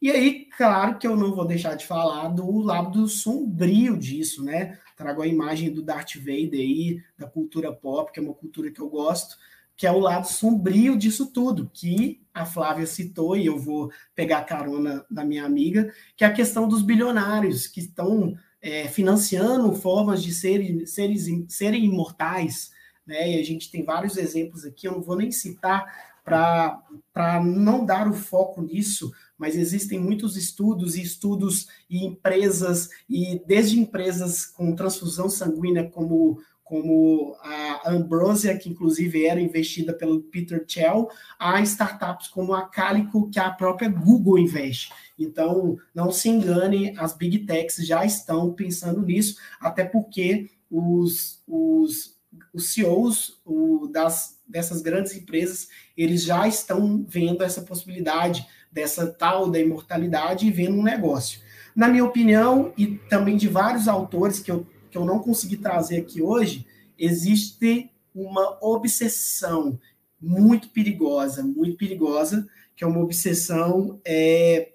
E 0.00 0.10
aí, 0.10 0.46
claro 0.56 0.98
que 0.98 1.06
eu 1.06 1.14
não 1.14 1.32
vou 1.32 1.46
deixar 1.46 1.76
de 1.76 1.86
falar 1.86 2.26
do 2.26 2.58
lado 2.58 3.06
sombrio 3.06 3.96
disso, 3.96 4.42
né? 4.42 4.80
Trago 4.96 5.22
a 5.22 5.28
imagem 5.28 5.72
do 5.72 5.80
Darth 5.80 6.16
Vader 6.16 6.58
aí, 6.58 7.00
da 7.16 7.28
cultura 7.28 7.72
pop, 7.72 8.10
que 8.10 8.18
é 8.18 8.22
uma 8.22 8.34
cultura 8.34 8.68
que 8.72 8.80
eu 8.80 8.88
gosto, 8.88 9.36
que 9.76 9.86
é 9.86 9.92
o 9.92 9.98
lado 9.98 10.26
sombrio 10.26 10.96
disso 10.96 11.26
tudo, 11.26 11.70
que 11.72 12.22
a 12.32 12.44
Flávia 12.44 12.86
citou, 12.86 13.36
e 13.36 13.46
eu 13.46 13.58
vou 13.58 13.90
pegar 14.14 14.38
a 14.38 14.44
carona 14.44 15.04
da 15.10 15.24
minha 15.24 15.44
amiga, 15.44 15.92
que 16.16 16.24
é 16.24 16.26
a 16.26 16.32
questão 16.32 16.68
dos 16.68 16.82
bilionários 16.82 17.66
que 17.66 17.80
estão 17.80 18.34
é, 18.60 18.88
financiando 18.88 19.72
formas 19.72 20.22
de 20.22 20.32
serem, 20.32 20.86
serem, 20.86 21.46
serem 21.48 21.84
imortais. 21.84 22.70
Né? 23.06 23.32
E 23.32 23.40
a 23.40 23.44
gente 23.44 23.70
tem 23.70 23.84
vários 23.84 24.16
exemplos 24.16 24.64
aqui, 24.64 24.86
eu 24.86 24.92
não 24.92 25.02
vou 25.02 25.16
nem 25.16 25.30
citar 25.30 26.12
para 26.24 27.42
não 27.44 27.84
dar 27.84 28.08
o 28.08 28.14
foco 28.14 28.62
nisso, 28.62 29.12
mas 29.36 29.56
existem 29.56 29.98
muitos 29.98 30.36
estudos 30.36 30.94
e 30.94 31.02
estudos 31.02 31.66
e 31.90 32.06
empresas, 32.06 32.88
e 33.10 33.42
desde 33.44 33.80
empresas 33.80 34.46
com 34.46 34.76
transfusão 34.76 35.28
sanguínea 35.28 35.90
como 35.90 36.38
como 36.72 37.36
a 37.42 37.90
Ambrosia, 37.90 38.56
que 38.56 38.70
inclusive 38.70 39.26
era 39.26 39.38
investida 39.38 39.92
pelo 39.92 40.22
Peter 40.22 40.64
Thiel, 40.64 41.06
a 41.38 41.60
startups 41.60 42.28
como 42.28 42.54
a 42.54 42.66
Calico, 42.66 43.28
que 43.28 43.38
a 43.38 43.50
própria 43.50 43.90
Google 43.90 44.38
investe. 44.38 44.90
Então, 45.18 45.76
não 45.94 46.10
se 46.10 46.30
engane, 46.30 46.94
as 46.96 47.12
big 47.14 47.40
techs 47.40 47.86
já 47.86 48.06
estão 48.06 48.54
pensando 48.54 49.02
nisso, 49.02 49.36
até 49.60 49.84
porque 49.84 50.48
os, 50.70 51.42
os, 51.46 52.18
os 52.54 52.72
CEOs 52.72 53.42
o, 53.44 53.86
das, 53.88 54.40
dessas 54.48 54.80
grandes 54.80 55.14
empresas, 55.14 55.68
eles 55.94 56.22
já 56.22 56.48
estão 56.48 57.04
vendo 57.06 57.44
essa 57.44 57.60
possibilidade 57.60 58.46
dessa 58.72 59.08
tal 59.08 59.50
da 59.50 59.58
imortalidade 59.58 60.46
e 60.46 60.50
vendo 60.50 60.78
um 60.78 60.82
negócio. 60.82 61.38
Na 61.76 61.86
minha 61.86 62.06
opinião, 62.06 62.72
e 62.78 62.98
também 63.10 63.36
de 63.36 63.46
vários 63.46 63.88
autores 63.88 64.40
que 64.40 64.50
eu 64.50 64.66
que 64.92 64.98
eu 64.98 65.06
não 65.06 65.18
consegui 65.18 65.56
trazer 65.56 65.96
aqui 65.96 66.20
hoje, 66.20 66.66
existe 66.98 67.90
uma 68.14 68.58
obsessão 68.60 69.80
muito 70.20 70.68
perigosa, 70.68 71.42
muito 71.42 71.78
perigosa, 71.78 72.46
que 72.76 72.84
é 72.84 72.86
uma 72.86 73.00
obsessão 73.00 73.98
é, 74.04 74.72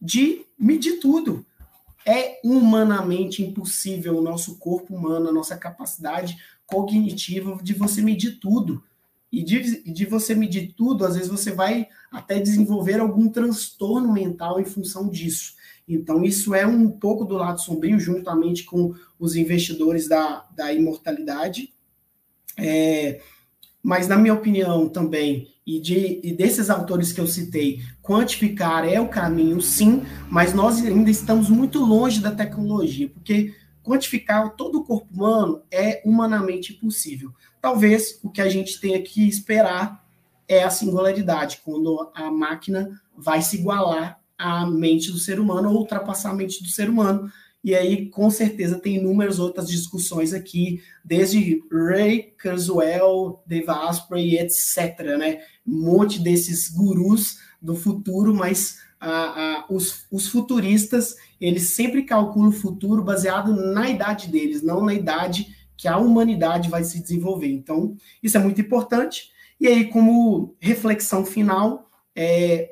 de 0.00 0.46
medir 0.56 1.00
tudo. 1.00 1.44
É 2.06 2.40
humanamente 2.44 3.42
impossível 3.42 4.16
o 4.16 4.22
nosso 4.22 4.56
corpo 4.56 4.94
humano, 4.94 5.28
a 5.28 5.32
nossa 5.32 5.56
capacidade 5.56 6.38
cognitiva 6.64 7.58
de 7.60 7.74
você 7.74 8.00
medir 8.00 8.38
tudo. 8.38 8.82
E 9.32 9.42
de, 9.42 9.82
de 9.92 10.06
você 10.06 10.34
medir 10.34 10.74
tudo, 10.76 11.04
às 11.04 11.14
vezes 11.14 11.28
você 11.28 11.50
vai 11.50 11.88
até 12.10 12.38
desenvolver 12.38 13.00
algum 13.00 13.28
transtorno 13.28 14.12
mental 14.12 14.60
em 14.60 14.64
função 14.64 15.08
disso. 15.08 15.54
Então, 15.94 16.24
isso 16.24 16.54
é 16.54 16.66
um 16.66 16.88
pouco 16.90 17.24
do 17.24 17.34
lado 17.34 17.60
sombrio, 17.60 17.98
juntamente 17.98 18.64
com 18.64 18.94
os 19.18 19.36
investidores 19.36 20.08
da, 20.08 20.46
da 20.54 20.72
imortalidade. 20.72 21.72
É, 22.56 23.20
mas, 23.82 24.06
na 24.06 24.16
minha 24.16 24.34
opinião, 24.34 24.88
também, 24.88 25.48
e, 25.66 25.80
de, 25.80 26.20
e 26.22 26.32
desses 26.32 26.70
autores 26.70 27.12
que 27.12 27.20
eu 27.20 27.26
citei, 27.26 27.80
quantificar 28.02 28.86
é 28.86 29.00
o 29.00 29.08
caminho, 29.08 29.60
sim, 29.60 30.02
mas 30.28 30.52
nós 30.54 30.84
ainda 30.84 31.10
estamos 31.10 31.48
muito 31.48 31.78
longe 31.78 32.20
da 32.20 32.30
tecnologia, 32.30 33.08
porque 33.08 33.54
quantificar 33.82 34.54
todo 34.56 34.78
o 34.78 34.84
corpo 34.84 35.08
humano 35.12 35.62
é 35.70 36.02
humanamente 36.04 36.74
impossível. 36.74 37.32
Talvez 37.60 38.20
o 38.22 38.30
que 38.30 38.40
a 38.40 38.48
gente 38.48 38.80
tenha 38.80 39.02
que 39.02 39.26
esperar 39.28 40.04
é 40.46 40.62
a 40.62 40.70
singularidade, 40.70 41.60
quando 41.64 42.10
a 42.14 42.30
máquina 42.30 43.00
vai 43.16 43.40
se 43.40 43.56
igualar 43.56 44.19
à 44.40 44.66
mente 44.66 45.12
do 45.12 45.18
ser 45.18 45.38
humano 45.38 45.70
ou 45.70 45.76
ultrapassar 45.76 46.30
a 46.30 46.34
mente 46.34 46.62
do 46.62 46.68
ser 46.68 46.88
humano. 46.88 47.30
E 47.62 47.74
aí, 47.74 48.06
com 48.08 48.30
certeza, 48.30 48.78
tem 48.78 48.96
inúmeras 48.96 49.38
outras 49.38 49.68
discussões 49.68 50.32
aqui, 50.32 50.82
desde 51.04 51.62
Ray 51.70 52.32
Kurzweil, 52.40 53.38
Dave 53.46 53.68
Asprey, 53.68 54.38
etc. 54.38 54.98
Né? 55.18 55.40
Um 55.66 55.84
monte 55.84 56.18
desses 56.20 56.70
gurus 56.70 57.38
do 57.60 57.76
futuro, 57.76 58.34
mas 58.34 58.78
ah, 58.98 59.66
os, 59.68 60.06
os 60.10 60.26
futuristas, 60.26 61.16
eles 61.38 61.74
sempre 61.74 62.04
calculam 62.04 62.48
o 62.48 62.52
futuro 62.52 63.04
baseado 63.04 63.54
na 63.54 63.90
idade 63.90 64.28
deles, 64.28 64.62
não 64.62 64.82
na 64.82 64.94
idade 64.94 65.54
que 65.76 65.86
a 65.86 65.98
humanidade 65.98 66.70
vai 66.70 66.82
se 66.82 67.00
desenvolver. 67.00 67.48
Então, 67.52 67.94
isso 68.22 68.38
é 68.38 68.40
muito 68.40 68.60
importante. 68.60 69.30
E 69.60 69.66
aí, 69.66 69.84
como 69.86 70.54
reflexão 70.58 71.26
final, 71.26 71.90
é, 72.16 72.70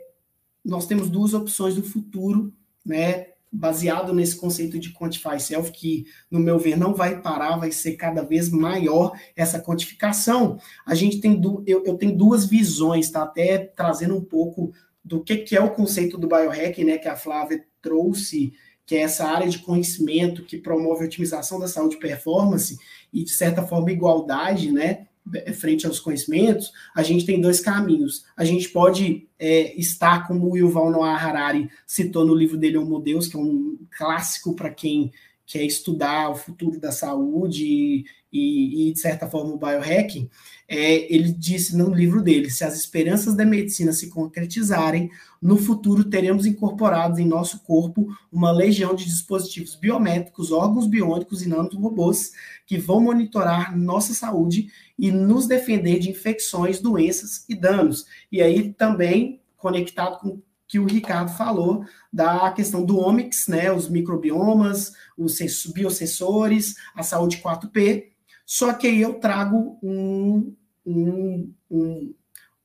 nós 0.68 0.86
temos 0.86 1.08
duas 1.08 1.32
opções 1.32 1.74
do 1.74 1.82
futuro, 1.82 2.52
né? 2.84 3.28
Baseado 3.50 4.12
nesse 4.12 4.36
conceito 4.36 4.78
de 4.78 4.92
quantify 4.92 5.40
self, 5.40 5.72
que, 5.72 6.04
no 6.30 6.38
meu 6.38 6.58
ver, 6.58 6.76
não 6.76 6.94
vai 6.94 7.22
parar, 7.22 7.56
vai 7.56 7.72
ser 7.72 7.96
cada 7.96 8.22
vez 8.22 8.50
maior 8.50 9.18
essa 9.34 9.58
quantificação. 9.58 10.58
A 10.84 10.94
gente 10.94 11.20
tem, 11.20 11.40
du 11.40 11.64
eu, 11.66 11.82
eu 11.86 11.94
tenho 11.96 12.14
duas 12.14 12.44
visões, 12.44 13.10
tá? 13.10 13.22
Até 13.22 13.56
trazendo 13.56 14.14
um 14.14 14.22
pouco 14.22 14.70
do 15.02 15.24
que, 15.24 15.38
que 15.38 15.56
é 15.56 15.60
o 15.62 15.70
conceito 15.70 16.18
do 16.18 16.28
biohacking, 16.28 16.84
né? 16.84 16.98
Que 16.98 17.08
a 17.08 17.16
Flávia 17.16 17.64
trouxe, 17.80 18.52
que 18.84 18.94
é 18.94 19.00
essa 19.00 19.24
área 19.24 19.48
de 19.48 19.60
conhecimento 19.60 20.44
que 20.44 20.58
promove 20.58 21.04
a 21.04 21.06
otimização 21.06 21.58
da 21.58 21.66
saúde 21.66 21.96
e 21.96 22.00
performance 22.00 22.78
e, 23.10 23.24
de 23.24 23.30
certa 23.30 23.62
forma, 23.62 23.90
igualdade, 23.90 24.70
né? 24.70 25.07
Frente 25.54 25.86
aos 25.86 26.00
conhecimentos, 26.00 26.72
a 26.94 27.02
gente 27.02 27.26
tem 27.26 27.40
dois 27.40 27.60
caminhos. 27.60 28.24
A 28.36 28.44
gente 28.44 28.68
pode 28.68 29.28
é, 29.38 29.78
estar, 29.78 30.26
como 30.26 30.50
o 30.50 30.56
Yuval 30.56 30.90
Noah 30.90 31.16
Harari 31.16 31.68
citou 31.86 32.26
no 32.26 32.34
livro 32.34 32.56
dele, 32.56 32.78
Homo 32.78 33.00
Deus, 33.00 33.28
que 33.28 33.36
é 33.36 33.40
um 33.40 33.78
clássico 33.96 34.54
para 34.54 34.70
quem 34.70 35.12
quer 35.48 35.64
estudar 35.64 36.28
o 36.28 36.36
futuro 36.36 36.78
da 36.78 36.92
saúde 36.92 37.64
e, 37.64 38.04
e, 38.30 38.90
e 38.90 38.92
de 38.92 39.00
certa 39.00 39.26
forma, 39.26 39.54
o 39.54 39.58
biohacking, 39.58 40.28
é, 40.68 41.12
ele 41.12 41.32
disse 41.32 41.74
no 41.74 41.92
livro 41.92 42.22
dele: 42.22 42.50
se 42.50 42.62
as 42.62 42.76
esperanças 42.76 43.34
da 43.34 43.46
medicina 43.46 43.90
se 43.92 44.10
concretizarem, 44.10 45.10
no 45.40 45.56
futuro 45.56 46.04
teremos 46.04 46.44
incorporados 46.44 47.18
em 47.18 47.26
nosso 47.26 47.60
corpo 47.60 48.06
uma 48.30 48.52
legião 48.52 48.94
de 48.94 49.06
dispositivos 49.06 49.74
biométricos, 49.74 50.52
órgãos 50.52 50.86
biônicos 50.86 51.42
e 51.42 51.48
nanorobôs 51.48 52.32
que 52.66 52.76
vão 52.76 53.00
monitorar 53.00 53.76
nossa 53.76 54.12
saúde 54.12 54.70
e 54.98 55.10
nos 55.10 55.46
defender 55.46 55.98
de 55.98 56.10
infecções, 56.10 56.78
doenças 56.78 57.46
e 57.48 57.54
danos. 57.54 58.04
E 58.30 58.42
aí 58.42 58.74
também 58.74 59.40
conectado 59.56 60.18
com 60.18 60.42
que 60.68 60.78
o 60.78 60.84
Ricardo 60.84 61.30
falou 61.30 61.84
da 62.12 62.52
questão 62.52 62.84
do 62.84 62.98
omics, 62.98 63.48
né, 63.48 63.72
os 63.72 63.88
microbiomas, 63.88 64.92
os 65.16 65.38
biosensores, 65.74 66.74
a 66.94 67.02
saúde 67.02 67.38
4P, 67.38 68.08
só 68.44 68.72
que 68.72 68.86
aí 68.86 69.00
eu 69.00 69.14
trago 69.14 69.78
um, 69.82 70.54
um, 70.86 71.52
um, 71.70 72.14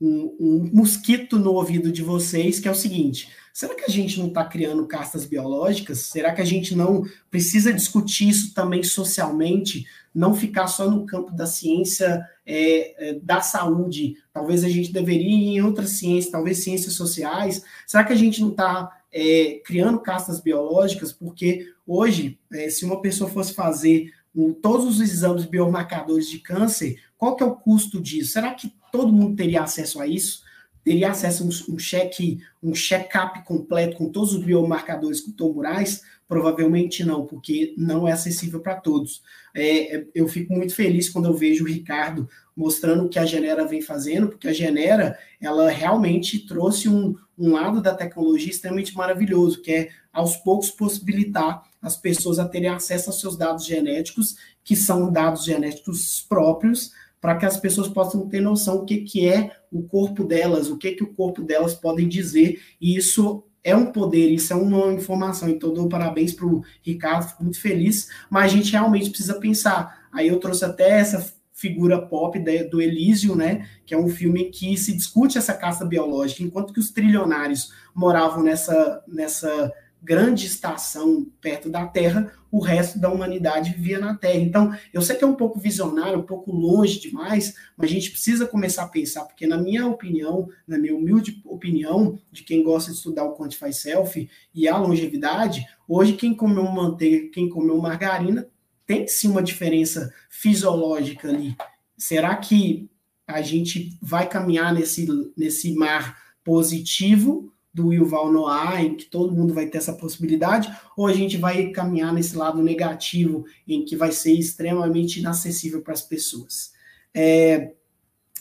um, 0.03 0.35
um 0.39 0.69
mosquito 0.73 1.39
no 1.39 1.53
ouvido 1.53 1.91
de 1.91 2.03
vocês, 2.03 2.59
que 2.59 2.67
é 2.67 2.71
o 2.71 2.75
seguinte: 2.75 3.29
será 3.53 3.73
que 3.73 3.85
a 3.85 3.89
gente 3.89 4.19
não 4.19 4.27
está 4.27 4.43
criando 4.43 4.85
castas 4.85 5.25
biológicas? 5.25 5.99
Será 5.99 6.33
que 6.33 6.41
a 6.41 6.45
gente 6.45 6.75
não 6.75 7.05
precisa 7.31 7.73
discutir 7.73 8.27
isso 8.27 8.53
também 8.53 8.83
socialmente? 8.83 9.85
Não 10.13 10.35
ficar 10.35 10.67
só 10.67 10.91
no 10.91 11.05
campo 11.05 11.31
da 11.31 11.47
ciência 11.47 12.23
é, 12.45 13.09
é, 13.09 13.13
da 13.15 13.41
saúde? 13.41 14.17
Talvez 14.31 14.63
a 14.63 14.69
gente 14.69 14.91
deveria 14.91 15.27
ir 15.27 15.55
em 15.55 15.61
outras 15.61 15.91
ciências, 15.91 16.31
talvez 16.31 16.59
ciências 16.59 16.93
sociais. 16.93 17.63
Será 17.87 18.03
que 18.03 18.13
a 18.13 18.17
gente 18.17 18.41
não 18.41 18.49
está 18.49 18.91
é, 19.11 19.61
criando 19.65 19.99
castas 19.99 20.39
biológicas? 20.39 21.11
Porque 21.11 21.67
hoje, 21.87 22.37
é, 22.51 22.69
se 22.69 22.85
uma 22.85 23.01
pessoa 23.01 23.29
fosse 23.29 23.53
fazer 23.53 24.11
todos 24.61 24.85
os 24.85 24.99
exames 24.99 25.45
biomarcadores 25.45 26.29
de 26.29 26.39
câncer, 26.39 26.99
qual 27.17 27.35
que 27.35 27.43
é 27.43 27.45
o 27.45 27.55
custo 27.55 28.01
disso? 28.01 28.33
Será 28.33 28.53
que 28.53 28.73
todo 28.91 29.13
mundo 29.13 29.35
teria 29.35 29.61
acesso 29.61 30.01
a 30.01 30.07
isso? 30.07 30.43
Teria 30.83 31.11
acesso 31.11 31.43
a 31.43 31.73
um, 31.73 31.77
check, 31.77 32.39
um 32.61 32.73
check-up 32.73 33.45
completo 33.45 33.95
com 33.95 34.09
todos 34.09 34.33
os 34.33 34.43
biomarcadores 34.43 35.21
tumorais? 35.37 36.01
Provavelmente 36.27 37.03
não, 37.03 37.25
porque 37.25 37.73
não 37.77 38.07
é 38.07 38.11
acessível 38.11 38.59
para 38.59 38.75
todos. 38.75 39.21
É, 39.55 39.97
é, 39.97 40.07
eu 40.13 40.27
fico 40.27 40.53
muito 40.53 40.75
feliz 40.75 41.09
quando 41.09 41.25
eu 41.25 41.33
vejo 41.33 41.63
o 41.63 41.67
Ricardo 41.67 42.27
mostrando 42.55 43.05
o 43.05 43.09
que 43.09 43.19
a 43.19 43.25
Genera 43.25 43.65
vem 43.65 43.81
fazendo, 43.81 44.27
porque 44.27 44.47
a 44.47 44.53
Genera, 44.53 45.17
ela 45.39 45.69
realmente 45.69 46.45
trouxe 46.45 46.89
um, 46.89 47.15
um 47.37 47.53
lado 47.53 47.81
da 47.81 47.95
tecnologia 47.95 48.49
extremamente 48.49 48.95
maravilhoso, 48.95 49.61
que 49.61 49.71
é, 49.71 49.89
aos 50.11 50.35
poucos, 50.37 50.69
possibilitar 50.69 51.63
as 51.83 51.97
pessoas 51.97 52.39
a 52.39 52.47
terem 52.47 52.69
acesso 52.69 53.09
aos 53.09 53.19
seus 53.19 53.37
dados 53.37 53.65
genéticos, 53.65 54.37
que 54.63 54.75
são 54.75 55.11
dados 55.11 55.43
genéticos 55.43 56.25
próprios, 56.27 56.91
para 57.19 57.35
que 57.37 57.45
as 57.45 57.57
pessoas 57.57 57.87
possam 57.89 58.27
ter 58.27 58.39
noção 58.39 58.77
o 58.77 58.85
que, 58.85 58.97
que 58.97 59.27
é 59.27 59.51
o 59.71 59.83
corpo 59.83 60.23
delas, 60.23 60.69
o 60.69 60.77
que, 60.77 60.93
que 60.93 61.03
o 61.03 61.13
corpo 61.13 61.41
delas 61.41 61.73
podem 61.73 62.07
dizer, 62.07 62.61
e 62.81 62.95
isso 62.95 63.43
é 63.63 63.75
um 63.75 63.91
poder, 63.91 64.29
isso 64.29 64.51
é 64.51 64.55
uma 64.55 64.91
informação. 64.93 65.47
Então, 65.47 65.73
dou 65.73 65.87
parabéns 65.87 66.33
para 66.33 66.45
o 66.45 66.63
Ricardo, 66.81 67.29
fico 67.29 67.43
muito 67.43 67.61
feliz, 67.61 68.09
mas 68.29 68.45
a 68.45 68.55
gente 68.55 68.71
realmente 68.71 69.09
precisa 69.09 69.39
pensar. 69.39 70.07
Aí 70.11 70.27
eu 70.27 70.39
trouxe 70.39 70.65
até 70.65 70.99
essa 70.99 71.33
figura 71.53 72.01
pop 72.01 72.37
do 72.69 72.81
Elísio, 72.81 73.35
né, 73.35 73.69
que 73.85 73.93
é 73.93 73.97
um 73.97 74.09
filme 74.09 74.49
que 74.49 74.75
se 74.75 74.91
discute 74.93 75.37
essa 75.37 75.53
caça 75.53 75.85
biológica, 75.85 76.43
enquanto 76.43 76.73
que 76.73 76.79
os 76.79 76.91
trilionários 76.91 77.71
moravam 77.95 78.43
nessa, 78.43 79.01
nessa 79.07 79.71
grande 80.03 80.45
estação 80.45 81.25
perto 81.39 81.69
da 81.69 81.87
Terra, 81.87 82.33
o 82.51 82.59
resto 82.59 82.99
da 82.99 83.09
humanidade 83.09 83.71
vivia 83.71 83.99
na 83.99 84.15
Terra. 84.15 84.39
Então, 84.39 84.77
eu 84.91 85.01
sei 85.01 85.15
que 85.15 85.23
é 85.23 85.27
um 85.27 85.35
pouco 85.35 85.59
visionário, 85.59 86.19
um 86.19 86.25
pouco 86.25 86.51
longe 86.51 86.99
demais, 86.99 87.55
mas 87.77 87.89
a 87.89 87.93
gente 87.93 88.11
precisa 88.11 88.45
começar 88.45 88.83
a 88.83 88.89
pensar, 88.89 89.23
porque 89.23 89.47
na 89.47 89.57
minha 89.57 89.87
opinião, 89.87 90.49
na 90.67 90.77
minha 90.77 90.93
humilde 90.93 91.41
opinião, 91.45 92.19
de 92.31 92.43
quem 92.43 92.61
gosta 92.61 92.91
de 92.91 92.97
estudar 92.97 93.23
o 93.23 93.35
Quantify 93.35 93.71
Self 93.71 94.29
e 94.53 94.67
a 94.67 94.77
longevidade, 94.77 95.65
hoje 95.87 96.13
quem 96.13 96.35
comeu 96.35 96.65
manteiga, 96.65 97.29
quem 97.31 97.47
comeu 97.47 97.77
margarina, 97.77 98.47
tem 98.85 99.07
sim 99.07 99.29
uma 99.29 99.41
diferença 99.41 100.13
fisiológica 100.29 101.29
ali. 101.29 101.55
Será 101.97 102.35
que 102.35 102.89
a 103.25 103.41
gente 103.41 103.97
vai 104.01 104.27
caminhar 104.27 104.73
nesse, 104.73 105.07
nesse 105.37 105.73
mar 105.73 106.17
positivo 106.43 107.52
do 107.73 107.91
Yuval 107.91 108.31
Noah, 108.31 108.81
em 108.81 108.95
que 108.95 109.05
todo 109.05 109.33
mundo 109.33 109.53
vai 109.53 109.65
ter 109.65 109.79
essa 109.79 109.93
possibilidade, 109.93 110.71
ou 110.95 111.07
a 111.07 111.13
gente 111.13 111.37
vai 111.37 111.69
caminhar 111.69 112.13
nesse 112.13 112.35
lado 112.35 112.61
negativo, 112.61 113.45
em 113.67 113.83
que 113.83 113.95
vai 113.95 114.11
ser 114.11 114.33
extremamente 114.33 115.19
inacessível 115.19 115.81
para 115.81 115.93
as 115.93 116.01
pessoas. 116.01 116.71
É, 117.13 117.71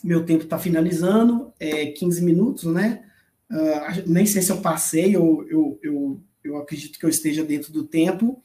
meu 0.04 0.24
tempo 0.24 0.44
está 0.44 0.58
finalizando, 0.58 1.52
é 1.58 1.86
15 1.86 2.22
minutos, 2.22 2.64
né? 2.64 3.04
Uh, 3.50 4.02
nem 4.06 4.26
sei 4.26 4.42
se 4.42 4.50
eu 4.50 4.60
passei, 4.60 5.16
ou 5.16 5.46
eu, 5.48 5.78
eu, 5.82 6.20
eu 6.42 6.56
acredito 6.56 6.98
que 6.98 7.04
eu 7.04 7.10
esteja 7.10 7.44
dentro 7.44 7.72
do 7.72 7.84
tempo. 7.84 8.42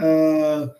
Uh, 0.00 0.70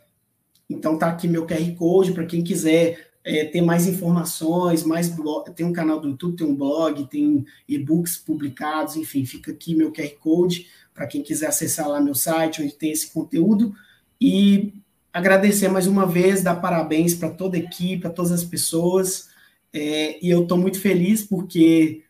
então 0.68 0.98
tá 0.98 1.08
aqui 1.08 1.26
meu 1.26 1.46
QR 1.46 1.74
Code 1.76 2.12
para 2.12 2.26
quem 2.26 2.42
quiser 2.42 3.07
é, 3.24 3.44
ter 3.44 3.60
mais 3.60 3.86
informações, 3.86 4.82
mais 4.82 5.08
blog, 5.08 5.50
tem 5.52 5.66
um 5.66 5.72
canal 5.72 6.00
do 6.00 6.08
YouTube, 6.08 6.36
tem 6.36 6.46
um 6.46 6.54
blog, 6.54 7.06
tem 7.08 7.44
e-books 7.68 8.16
publicados, 8.16 8.96
enfim, 8.96 9.24
fica 9.24 9.52
aqui 9.52 9.74
meu 9.74 9.92
QR 9.92 10.10
Code 10.20 10.66
para 10.94 11.06
quem 11.06 11.22
quiser 11.22 11.46
acessar 11.46 11.88
lá 11.88 12.00
meu 12.00 12.14
site, 12.14 12.62
onde 12.62 12.72
tem 12.72 12.90
esse 12.90 13.12
conteúdo. 13.12 13.74
E 14.20 14.74
agradecer 15.12 15.68
mais 15.68 15.86
uma 15.86 16.04
vez, 16.04 16.42
dar 16.42 16.56
parabéns 16.56 17.14
para 17.14 17.30
toda 17.30 17.56
a 17.56 17.60
equipe, 17.60 18.02
para 18.02 18.10
todas 18.10 18.32
as 18.32 18.42
pessoas. 18.42 19.28
É, 19.72 20.24
e 20.24 20.30
eu 20.30 20.42
estou 20.42 20.58
muito 20.58 20.80
feliz 20.80 21.22
porque 21.22 22.02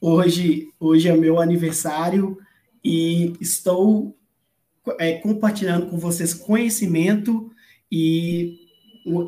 hoje, 0.00 0.68
hoje 0.78 1.08
é 1.08 1.16
meu 1.16 1.40
aniversário 1.40 2.38
e 2.84 3.32
estou 3.40 4.16
é, 4.98 5.14
compartilhando 5.14 5.86
com 5.86 5.98
vocês 5.98 6.34
conhecimento 6.34 7.50
e 7.90 8.61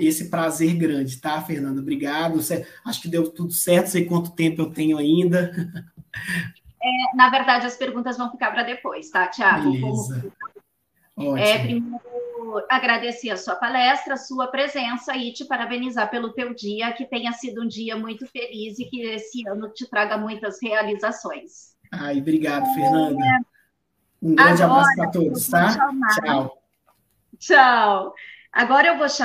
esse 0.00 0.30
prazer 0.30 0.74
grande, 0.74 1.20
tá, 1.20 1.40
Fernanda? 1.42 1.80
Obrigado. 1.80 2.38
Acho 2.84 3.02
que 3.02 3.08
deu 3.08 3.30
tudo 3.30 3.52
certo, 3.52 3.88
sei 3.88 4.04
quanto 4.04 4.34
tempo 4.34 4.62
eu 4.62 4.70
tenho 4.70 4.98
ainda. 4.98 5.52
É, 6.82 7.16
na 7.16 7.30
verdade, 7.30 7.66
as 7.66 7.76
perguntas 7.76 8.16
vão 8.18 8.30
ficar 8.30 8.50
para 8.52 8.62
depois, 8.62 9.10
tá, 9.10 9.26
Tiago? 9.26 9.72
Beleza. 9.72 10.32
Como... 11.14 11.36
É, 11.36 11.58
primeiro, 11.58 12.00
agradecer 12.68 13.30
a 13.30 13.36
sua 13.36 13.54
palestra, 13.54 14.14
a 14.14 14.18
sua 14.18 14.48
presença 14.48 15.16
e 15.16 15.32
te 15.32 15.44
parabenizar 15.44 16.10
pelo 16.10 16.32
teu 16.32 16.52
dia, 16.52 16.92
que 16.92 17.06
tenha 17.06 17.32
sido 17.32 17.62
um 17.62 17.66
dia 17.66 17.96
muito 17.96 18.26
feliz 18.26 18.78
e 18.78 18.84
que 18.84 19.00
esse 19.02 19.46
ano 19.48 19.68
te 19.70 19.88
traga 19.88 20.18
muitas 20.18 20.60
realizações. 20.62 21.74
Ai, 21.92 22.18
obrigado, 22.18 22.66
Fernanda. 22.74 23.16
Um 24.22 24.34
grande 24.34 24.62
Agora, 24.62 24.80
abraço 24.80 24.96
para 24.96 25.10
todos, 25.10 25.48
tá? 25.48 25.68
Tchau. 26.22 26.62
Tchau. 27.38 28.14
Agora 28.52 28.88
eu 28.88 28.98
vou 28.98 29.08
chamar 29.08 29.22